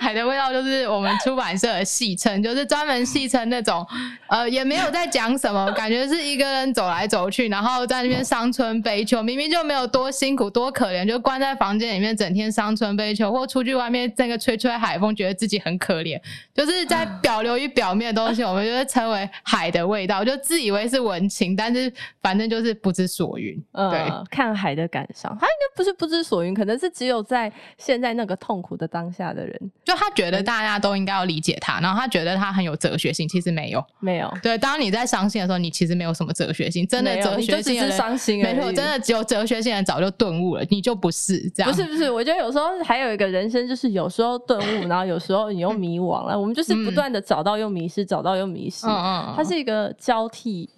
[0.00, 3.86] 海的味道，就是我们出版社的戏称，就是专门戏称那种，
[4.28, 11.98] 呃，也没有在讲什么，感觉是一个人走来走去，然后在那边伤春悲秋，明明就没有多辛苦多可怜，就关在房间里。
[11.98, 16.20] 里面整天伤春悲秋，或出去外面那个吹吹海风，觉得自己很可怜，
[16.54, 23.60] 就是在表流于表面的东西，我们就会称为海的味道，就自以为是文情，但是反正就是不知所云。
[23.72, 34.32] 对，看海的感伤，他应该不是不知所云，可能是只有在现在那个痛苦的当下的人，就他觉得大家都应该要理解他，然后他觉得他很有哲学性，其实没有，没有。
[34.42, 41.88] 对，当你在伤心的时候，你其实没有什么哲学性，真的哲学性的伤心，没错，真的只有哲学性的早就顿悟了，你就不是这样，不是。
[41.88, 46.38] 不是，我觉得有时候还有一个人生，就是有时候顿悟，然后有时候你又迷惘了。
[46.38, 48.86] 我们就是不断的找到又迷失，找到又迷失。
[48.86, 50.68] 嗯嗯，它是一个交替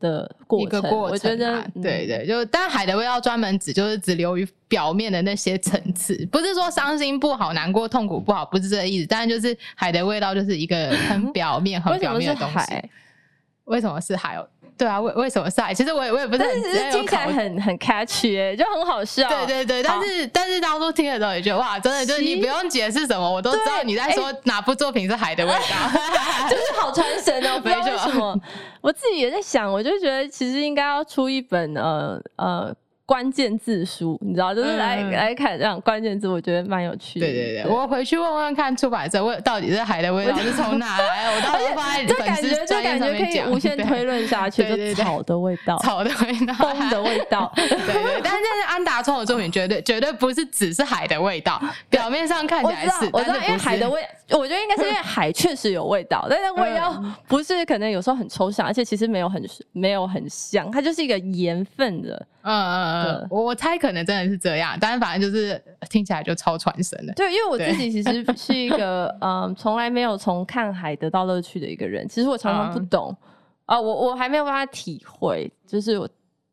[0.00, 0.90] 的过程。
[0.90, 9.06] 我觉得，对对，就但海的味道专门指就是只留于表面的那些层次，不是说伤心不好、难过、痛苦不好，不是这个意思。
[9.06, 12.90] 但是就是海的味道就是一个很 表面、很表面的东西。
[13.64, 14.42] 为什么是海？
[14.78, 15.74] 对啊，为为什么晒？
[15.74, 16.62] 其实我也我也不是很
[16.92, 19.28] 听起来很很 catchy 哎，就很好笑。
[19.28, 25.58] 对对对，但是但是当初听的时候也觉得哇，真的就是你不用解释什么，我都知道你在说哪部作品是海的味道，
[26.48, 27.58] 就是好传神哦。
[27.60, 28.40] 不知道为什么，
[28.80, 32.74] 我自己也在想，我就觉得其实应该要出一本呃呃。
[33.08, 37.26] 关键字书，你知道，就是来来看这样关键字，我觉得蛮有趣的。
[37.26, 41.34] 对对对，我回去问问看出版社，味到底是海的味道 是从哪来？
[41.34, 43.50] 我到时候放在粉丝专页上面讲。
[43.50, 47.50] 无限推论下去，就草的味道，草的味道，风的味道。
[47.56, 54.02] 对 对， 但是安达充的作品绝对绝对不是只是海的味道，表面上看起来是，我知道，因为海的味，
[54.32, 59.42] 我觉得应该是因为海确实有味道，但是味道不是可能有时候很抽象，而且其实没有很
[59.72, 62.26] 没有很香，它就是一个盐分的。
[62.50, 67.12] 嗯嗯嗯，我我猜可能真的是这样，但是反正就是听起来就超传神的。
[67.14, 72.08] 对，因为我自己其实 是一个嗯，从来没有从看海得到乐趣的一个人。
[72.08, 73.14] 其实我常常不懂
[73.66, 76.08] 啊，我我还没有办法体会，就是我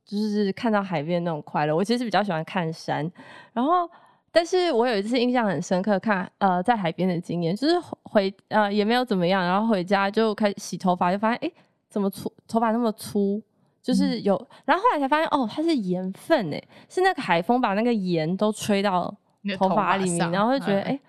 [0.06, 1.76] 就是看到海边那种快乐。
[1.76, 3.12] 我其实比较喜欢看山，
[3.54, 3.90] 然后。
[4.38, 7.74] 但是我有一次印象很深刻，看呃在海边的经验，就是
[8.04, 11.52] 回呃也没有怎么样，然后回家就开始洗头发，就发现哎
[11.88, 13.42] 怎么粗头发那么粗，
[13.86, 16.60] 就是有，然后后来才发现哦它是盐分哎，
[16.90, 19.16] 是那个海风把那个盐都吹到
[19.60, 21.00] 头发里面，然后就觉得哎，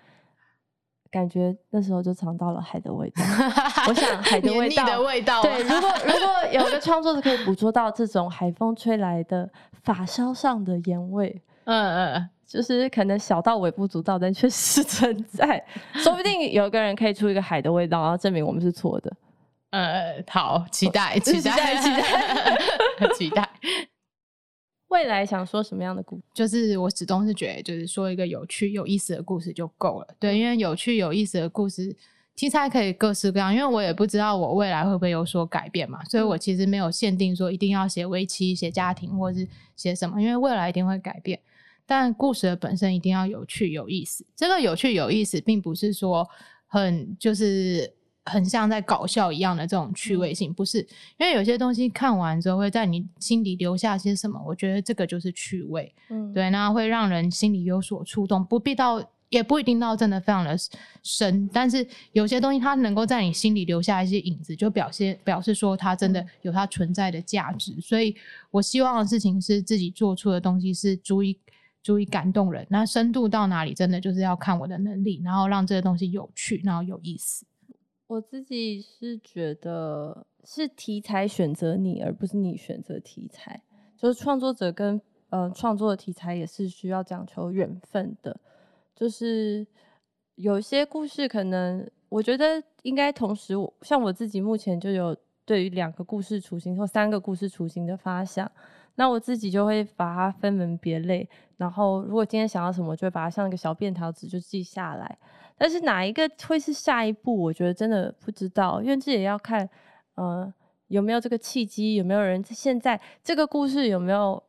[1.09, 3.23] 感觉那时候就尝到了海的味道。
[3.89, 5.41] 我想海的味道，的味道。
[5.41, 9.49] 对，如果如果有个 创作者可以捕捉到这种海风吹来的
[9.81, 12.29] 发梢上的盐味，嗯嗯。
[12.45, 15.61] 就是可能小到微不足道，但确实 存在。
[15.95, 19.11] 说不定有个人可以出一个海的味道，然后证明我们是错的。
[19.69, 23.49] 呃，好，期待， 期待，期待， 期待。
[24.87, 26.23] 未来想说什么样的故事？
[26.33, 30.07] 就是我始终是觉得，就是说一个有趣、有意思的故事就够了。
[30.17, 31.93] 对，因为有趣、有意思的故事
[32.35, 33.53] 题材可以各式各样。
[33.53, 41.37] 因为我也不知道我未来会不会有所改变嘛，所以我其实没有限定说一定要写危机、写家庭或者是写什么，因为未来一定会改变。
[41.85, 44.25] 但故事的本身一定要有趣有意思。
[44.37, 46.25] 这个有趣有意思，并不是说
[46.65, 47.93] 很就是
[48.27, 50.79] 很像在搞笑一样的这种趣味性，不是。
[51.17, 55.93] 因为有些东西看完之后会在你心里留下些什么，我觉得这个就是趣味。
[56.09, 60.55] 嗯，对，那会让人心里有所触动，不必到也不一定到真的非常的
[61.03, 67.75] 深，但是有些东西它能够在你心里留下一些影子，就表现表示说它真的有它存在的价值。
[67.81, 68.15] 所以
[68.51, 71.39] 我希望的事情是自己做出的东西是足以。
[71.83, 77.45] 足以感动人，那深度到哪里，真的就是要看我的能力，然后让这个东西有趣，然后有意思。
[78.07, 83.61] 我自己是觉得是题材选择你，而不是你选择题材。
[83.97, 84.99] 就是创作者跟
[85.29, 88.39] 嗯创作的题材也是需要讲求缘分的。
[88.95, 89.67] 就是
[90.35, 98.49] 有些故事可能，我觉得应该同时，像我自己目前就有对于两个故事雏形或三个故事雏形的发想。
[98.99, 105.17] 那我自己就会把它分门别类，然后如果今天想要什么，就会把它像一个小便条纸就记下来。
[105.55, 109.69] 但是哪一个会是下一步，我觉得真的不知道，因为这也要看，
[110.15, 110.51] 呃，
[110.87, 114.41] 有没有这个契机，有没有人现在这个故事有没有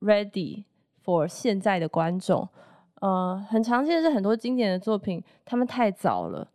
[0.00, 0.62] ready
[1.04, 2.48] for 现在的观众。
[3.00, 6.48] 呃，很常见是很多经典的作品，他们太早了，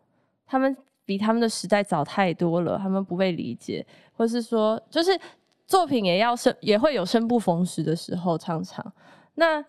[0.45, 5.19] 他们比他们的时代早太多了，他们不被理解，或是说就是。
[5.67, 8.93] 作品也要生，也会有生不逢时的时候，常常。
[9.35, 9.63] 那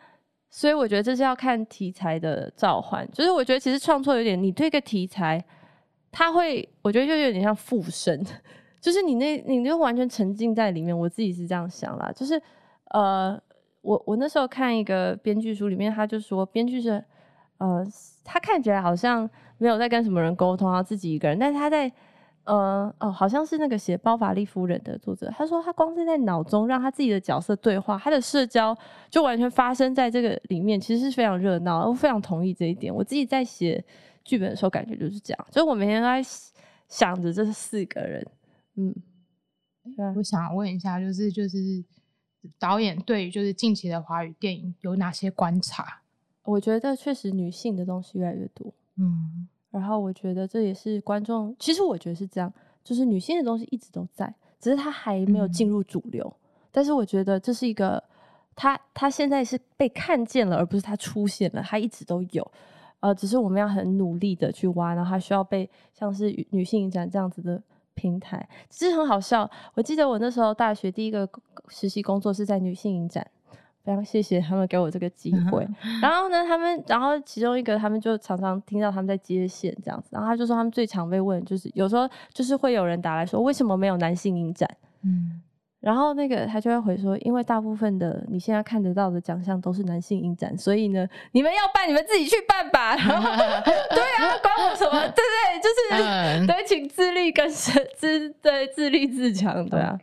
[0.51, 3.09] 所以我觉得这是要看题材的召唤。
[3.13, 5.43] 就是我觉得其实创作有点，你对个题材，
[6.13, 8.25] 它会，我觉得就有点像附身，
[8.81, 10.97] 就是你那，你就完全沉浸在里面。
[10.97, 12.41] 我自己是这样想啦，就是
[12.91, 13.41] 呃，
[13.81, 17.03] 我我那时候看一个编剧书里面，他就说编剧是
[17.59, 17.83] 呃，
[18.23, 21.91] 他看起来好像没有在跟什么人沟通，他自己一个人，但是他在。
[22.47, 28.77] 呃哦，好像是那个写《包法利夫人》的作者，他说他光是在脑中让他自己的角色对话，他的社交
[29.11, 31.89] 就完全发生在这个里面，其实是非常热闹。
[31.89, 32.95] 我非常同意这一点。
[32.95, 33.85] 我自己在写
[34.25, 36.23] 剧本的时候，感觉就是这样，所以我每天都在
[36.89, 38.27] 想着这四个人。
[38.77, 38.95] 嗯，
[40.17, 41.85] 我想问一下，就是就是
[42.61, 46.03] 导演对于就是近期的华语电影有哪些观察？
[46.45, 48.73] 我觉得确实女性的东西越来越多。
[48.99, 49.49] 嗯。
[49.77, 52.51] 然后我觉得这也是观众，其实我觉得是这样，
[52.83, 56.33] 就是女性的东西一直都在，只是它还没有进入主流。
[56.72, 58.03] 但是我觉得这是一个，
[58.55, 62.51] 它它现在是被看见了，而不是它出现了，它一直都有。
[63.01, 67.62] 呃，只是我们要很努力的去挖，然后它需要被像是女性影展这样子的
[67.95, 68.49] 平台。
[68.70, 71.29] 其实很好笑，我记得我那时候大学第一个
[71.68, 73.27] 实习工作是在女性影展。
[73.87, 75.64] 非常谢谢他们给我这个机会。
[76.03, 80.09] 然后呢，他们，然后其中一个，他们就常常听到他们在接线这样子。
[80.11, 84.68] 然后他就说，他们最常被问就是，有时候就是会有人打来说，为什么没有男性影展？
[85.05, 85.41] 嗯，
[85.78, 92.97] 然后那个他就会回说，因为大部分的你现在看得到的奖项都是男性影展，所以呢，你们要办，你们自己去办吧。
[92.99, 93.05] 对
[94.18, 95.01] 啊，关我什么？
[95.11, 99.97] 对对，就是对，请自立跟自对自立自强，对啊。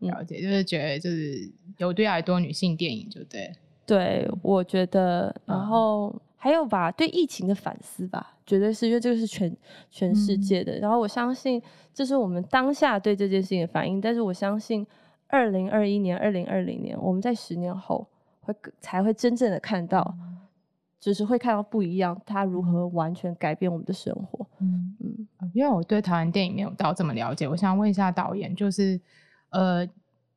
[0.00, 1.48] 了解，就是觉得就是
[1.82, 3.52] 有对爱多女性电影，就对。
[3.84, 9.54] 对，我觉得，然后还有吧，对疫情的反思吧，绝对是因为这个是全
[9.90, 10.78] 全世界的。
[10.78, 11.60] 然后我相信
[11.92, 14.86] 这是我们当下对这件事情的反应，但是我相信
[15.26, 18.06] 二零二一年、二零二零年，我们在十年后
[18.40, 20.14] 会才会真正的看到，
[21.00, 24.46] 就是会看到不一样，它如何完全改变我们的生活。
[24.60, 28.98] 嗯嗯，因为我对台湾电影没有到这么了解，我想问一下导演，就是。
[29.50, 29.86] 呃，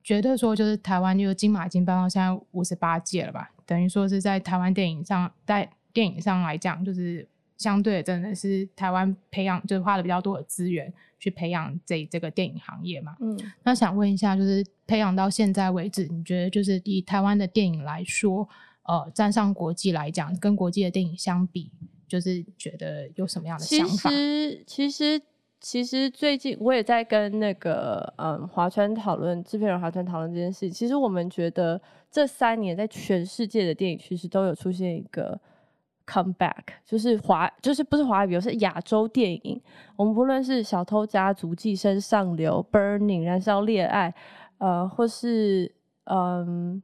[0.05, 7.27] 觉得说就是台湾就是金马已经办到现在五十八届了吧，等于说是在台湾电影上，在电影上来讲，就是
[7.57, 13.17] 相对真的是台湾培养就是花了比较多的资源去培养这这个电影行业嘛。
[13.19, 18.47] 嗯，那想问一下，就是培养到现在为止，你觉得就是以台湾的电影来说，
[18.83, 21.71] 呃，站上国际来讲，跟国际的电影相比，
[22.07, 24.11] 就是觉得有什么样的想法？
[24.11, 25.19] 其实其实
[25.65, 30.69] 其实最近我也在跟那个嗯华川讨论制片人华川讨论这件事。
[30.69, 35.39] 其实我们觉得这三年在全世界的电影其实都有出现一个
[36.05, 39.59] comeback，就是华就是不是华语，是亚洲电影。
[39.95, 44.13] 我们不论是小偷家族、寄生上流、Burning、燃烧恋爱，
[44.59, 46.79] 呃，或是嗯。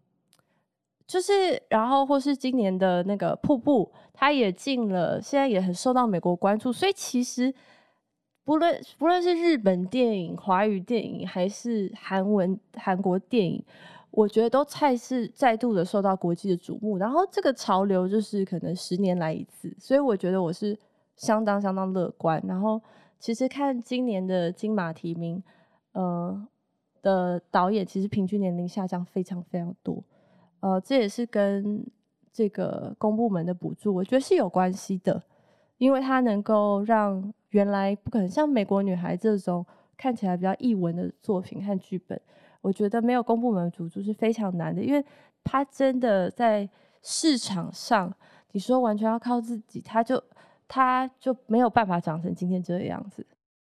[1.06, 6.72] 就是，然后或是今年的那个瀑布，它也进了，现在也很受到美国关注。
[6.74, 7.54] 所以其实
[8.44, 13.64] 不论不论是日本电影、华语电影，还是韩文韩国电影，
[14.10, 16.98] 我觉得都再次再度的受到国际的瞩目。
[16.98, 20.78] 然后这个潮流就是可能十年来一次，所以我觉得我是
[21.16, 22.44] 相当相当乐观。
[22.48, 22.82] 然后
[23.20, 25.42] 其实看今年的金马提名，
[25.94, 26.48] 呃
[27.04, 30.04] 的导演，其实平均年龄下降非常非常多。
[30.62, 31.86] 呃，这也是跟
[32.34, 35.22] 这个公部门的补助，我觉得是有关系的，
[35.82, 39.66] 因为它能够让原来不可能像《美国女孩》这种
[39.98, 42.22] 看起来比较译文的作品和剧本，
[42.62, 45.04] 我觉得没有公部门主助是非常难的，因为
[45.44, 46.70] 它真的在
[47.02, 48.14] 市场上，
[48.52, 50.24] 你说完全要靠自己，它就
[50.68, 53.26] 它就没有办法长成今天这个样子。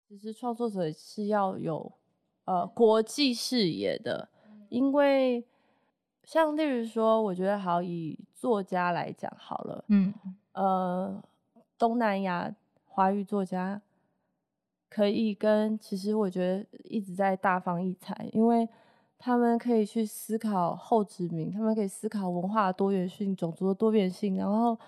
[0.09, 1.91] 其实创作者是要有
[2.45, 4.29] 呃国际视野的，
[4.69, 5.45] 因为。
[6.25, 10.13] 像例如说，我觉得好以作家来讲好了，嗯，
[10.55, 11.23] 呃，
[11.79, 12.55] 东南亚
[12.85, 13.81] 华语作家
[14.89, 18.69] 可以跟，其实我觉得一直在大放异彩，因为
[19.19, 24.79] 他们可以去思考后殖民，他们可以思考文化多元性、种族的多元性，然后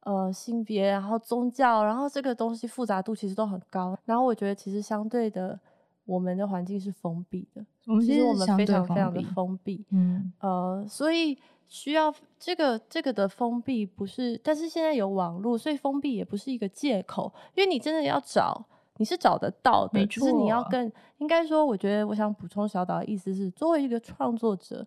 [0.00, 3.96] 呃性别，然后宗教，然后这个东西复杂度其实都很高。
[4.04, 5.58] 然后我觉得其实相对的，
[6.04, 7.64] 我们的环境是封闭的。
[8.00, 11.38] 其实我们非常非常的封闭，嗯呃，所以
[11.68, 18.64] 需要这个这个的封闭不是，但是现在有网络，所以封闭也不是一个借口，因为你真的要找，
[18.96, 24.86] 你是找得到的，只是你要更应该说，我觉得我想补充小岛的意思是，作为一个创作者，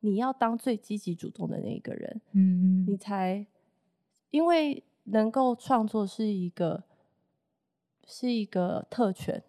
[0.00, 3.46] 你要当最积极主动的那一个人，嗯嗯，你才
[4.30, 6.82] 因为能够创作是一个
[8.06, 9.42] 是一个特权。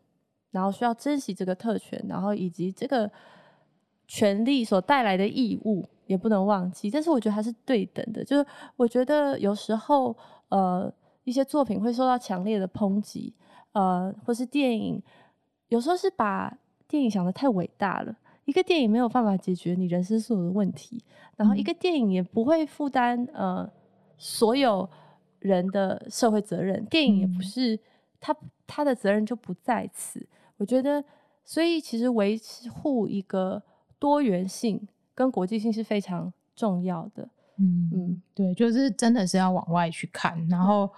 [0.52, 3.12] 然后需要珍惜这个特权，然后以及这个
[4.08, 6.90] 权利所带来的义务也不能忘记。
[6.90, 8.46] 但是我觉得还是对等的，就是
[8.76, 10.16] 我觉得有时候
[10.50, 10.94] 呃
[11.24, 13.34] 一些作品会受到强烈的抨击，
[13.74, 15.02] 呃或是电影
[15.70, 16.56] 有时候是把
[16.88, 21.04] 电影想的太伟大了，一个电影没有办法解决你人生所有的问题，
[21.36, 23.68] 然后一个电影也不会负担呃
[24.18, 24.88] 所有
[25.40, 27.80] 人的社会责任，电影也不是
[28.20, 28.36] 他
[28.68, 30.26] 他的责任就不在此。
[30.58, 31.04] 我觉得，
[31.44, 32.40] 所以其实维
[32.72, 33.62] 护一个
[33.98, 37.28] 多元性跟国际性是非常重要的。
[37.60, 40.90] 嗯嗯，对，就是真的是要往外去看，然后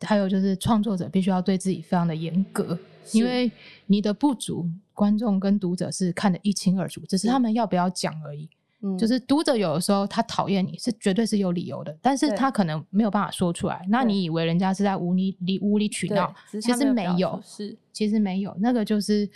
[0.00, 2.78] 还有就是创作者必须要对自己非常的严格，
[3.12, 3.50] 因为
[3.86, 8.48] 你的不足，观众跟读者是看得一清二楚，只是他们要不要讲而已。
[8.80, 13.84] 嗯，就是读者有的时候他讨厌你是绝对是有理由的，但是他可能没有办法说出来。
[13.88, 19.28] 那你以为人家是在无理理无理取闹，其实没有，是其实没有，那个就是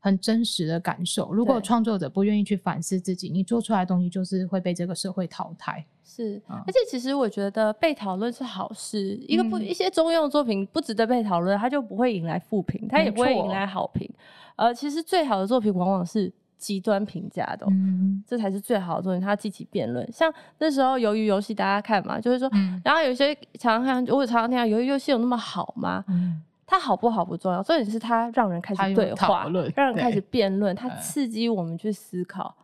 [0.00, 1.32] 很真实的感受。
[1.32, 5.84] 如果创作者不愿意去反思自己，你做出来的东西就是会被这个社会淘汰。
[6.02, 9.16] 是，而且其实我觉得被讨论是好事。
[9.28, 14.10] 一个不一些中用作品不值得被讨论，它就不会引来负评，它也不会引来好评。
[14.56, 16.32] 呃，其实最好的作品往往是。
[16.60, 17.66] 极端评价的，
[18.26, 19.18] 这才是最好的作品。
[19.22, 22.50] 他积极辩论，像那时候鱿鱼游戏，大家看嘛，就是说，
[22.84, 26.04] 然后有些常常看，我常常听到鱿鱼游戏有那么好吗？
[26.70, 32.54] 它好不好不重要，重点是它让人开始对话，让人开始辩论，它刺激我们去思考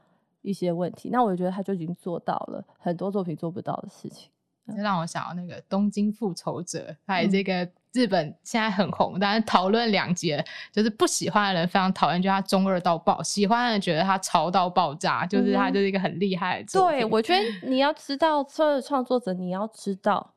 [0.43, 1.09] 一些问题。
[1.11, 4.31] 那我觉得他就已经做到了很多作品做不到的事情。
[4.69, 16.69] 这让我想到那个《东京复仇者》，还有这个日本现在很红，但是讨论两节，就是不喜欢的人非常讨厌，觉得他中二到爆；喜欢的人觉得他潮到爆炸，就是他就是一个很厉害的。
[16.73, 20.35] 对，我觉得 你要知道，所有创作者你要知道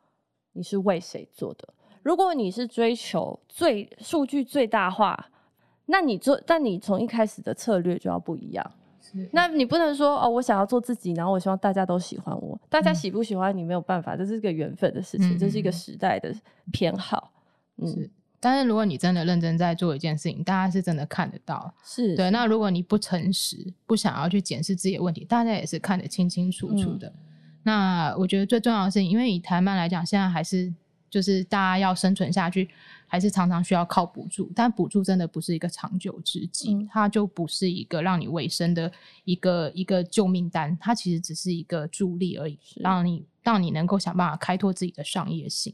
[0.53, 1.70] 你是为谁做的。
[2.10, 5.30] 如果你是追求最数据最大化，
[5.86, 8.72] 那你做，但你从一开始的策略就要不一样。
[9.32, 12.60] 那你不能说哦，我想要做自己，然后我希望大家都喜欢我。
[12.68, 16.34] 大家喜不喜欢你没有办法，这是一个缘分的事情，这是一个时代的
[16.72, 17.32] 偏好。
[17.86, 21.72] 是，但是如果你真的认真在做一件事情，大家是真的看得到。
[21.84, 22.32] 是对。
[22.32, 27.14] 那如果你不诚实，不想要去检视自己的问题，大家也是看得清清楚楚的。
[27.62, 30.74] 那我觉得最重要的是，因为以台湾来讲，现在还是
[31.10, 32.70] 就是大家要生存下去，
[33.07, 38.91] 还是常常需要靠补助，但补助真的不是一个长久之计，嗯它就不是一个让你维生的
[39.24, 45.74] 一个一个救命单，它其实只是一个助力而已，让你让你能够想办法开拓自己的商业性。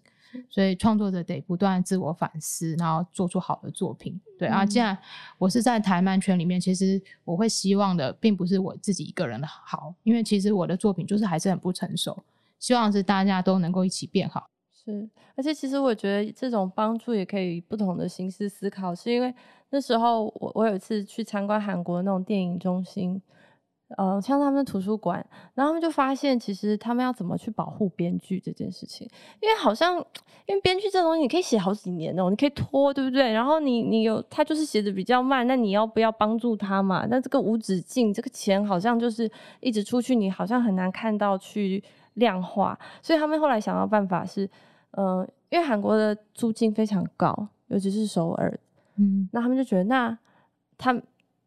[0.49, 4.19] 所以创作者得不断自我反思，然后做出好的作品。
[4.37, 4.97] 对啊，嗯既然
[5.37, 12.21] 我是在台漫圈里面，其实我会希望的并不是我自己一个人的好，因为其实我的作品就是还是很不成熟，
[12.59, 14.45] 希望是大家都能够一起变好。
[14.85, 19.33] 是，而且其实我觉得这种帮助也可以以不同的形式思考，是因为
[19.71, 23.19] 那时候我我有一次去参观韩国那种电影中心，
[23.97, 25.25] 呃，像他们的图书馆，
[25.55, 29.09] 然后他们就发现，其实他们要怎么去保护编剧这件事情，
[29.41, 29.97] 因为好像
[30.45, 33.33] 因为编剧这东西你可以写好几年哦，你可以拖，对不对？
[33.33, 37.07] 然后你你有他就是写的比较慢，那你要不要帮助他嘛？
[37.09, 39.27] 那这个无止境，这个钱好像就是
[39.61, 41.83] 一直出去，你好像很难看到去
[42.13, 44.47] 量化，所以他们后来想到办法是。
[44.95, 48.59] 呃，因为韩国的租金非常高，尤其是首尔，
[48.97, 50.17] 嗯那他们就觉得，那
[50.77, 51.03] 他们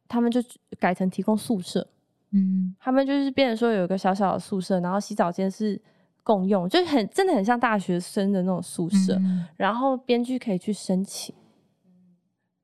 [0.07, 0.41] 他们就
[0.79, 1.87] 改成提供宿舍，
[2.31, 5.81] 嗯他们就是变成说有一个小小的宿舍，然后洗澡间是
[6.23, 11.35] 共用，就是很真的很像大学生的那种宿舍，嗯然后编剧可以去申请。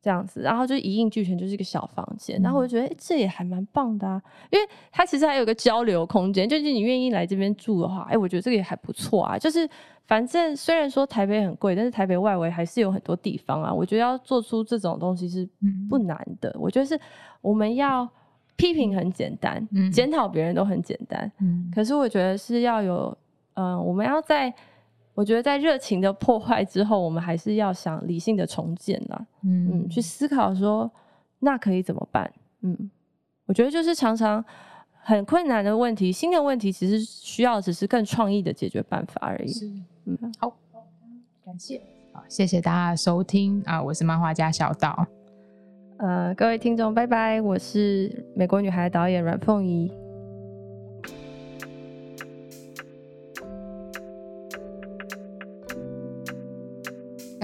[0.05, 2.39] 这样子，然后就一应俱全，就是一个小房间。
[2.43, 9.39] 然后我就觉得、诶这也还蛮棒的啊，因为它其实还有个交流空间，就是你愿意来这边住的话，哎，我觉得这个也还不错啊。
[9.39, 9.67] 就是
[10.07, 13.73] 反正虽然说台北很贵，但是台北外围还是有很多地方啊。
[13.73, 16.55] 我觉得要做出这种东西是嗯不难的。
[16.61, 17.01] 我觉得是
[17.41, 18.07] 我们要
[18.57, 23.17] 批评很简单，嗯检讨别人都很简单，嗯可是我觉得是要有，
[23.55, 24.53] 嗯、我们要在，
[25.15, 30.91] 我觉得在热情的破坏之后，我们还是要想理性的重建啦，嗯，去思考说
[31.39, 32.31] 那可以怎么办，
[32.63, 32.91] 嗯，
[33.47, 34.45] 我觉得就是常常
[35.01, 39.71] 很困难的问题，新的问题其实需要只是更创意的解决办法而已，是。
[40.07, 40.53] 嗯，好，
[41.45, 41.81] 感谢，
[42.13, 45.07] 好，谢谢大家收听啊，我是漫画家小岛，
[45.99, 50.04] 呃，各位听众，拜拜，我是美国女孩导演阮凤仪。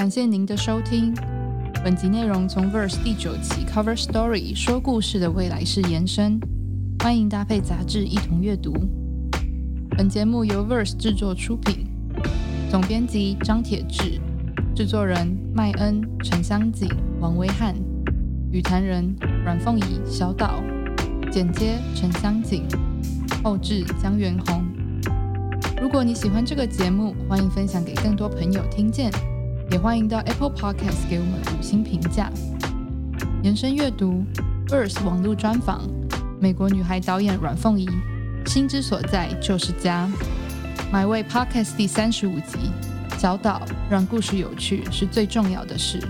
[0.01, 1.13] 感谢您的收听。
[1.85, 6.41] 本集内容从 Verse 第九期 Cover Story 说故事的未来式延伸，
[7.01, 8.73] 欢迎搭配杂志一同阅读。
[9.91, 11.87] 本节目由 Verse 制作出品，
[12.71, 14.19] 总编辑张铁志，
[14.75, 16.89] 制作人麦恩、陈香锦、
[17.21, 17.75] 王威汉，
[18.51, 20.63] 语坛人阮凤仪、小岛，
[21.31, 22.63] 剪接陈香锦，
[23.45, 24.65] 后制江元红。
[25.79, 29.13] 如果你喜欢这个节目，欢迎分享给更多朋友听见。
[29.71, 32.29] 也欢迎到 Apple Podcast 给我们五星评价。
[33.43, 34.25] 延伸阅读
[34.66, 35.83] Verse 网络专访，
[36.41, 37.89] 美国女孩导演阮凤仪，
[38.47, 40.11] 心之所在就是家。
[40.93, 42.59] My Way Podcast 第三十五集，
[43.16, 46.03] 小岛让故事有趣是最重要的事。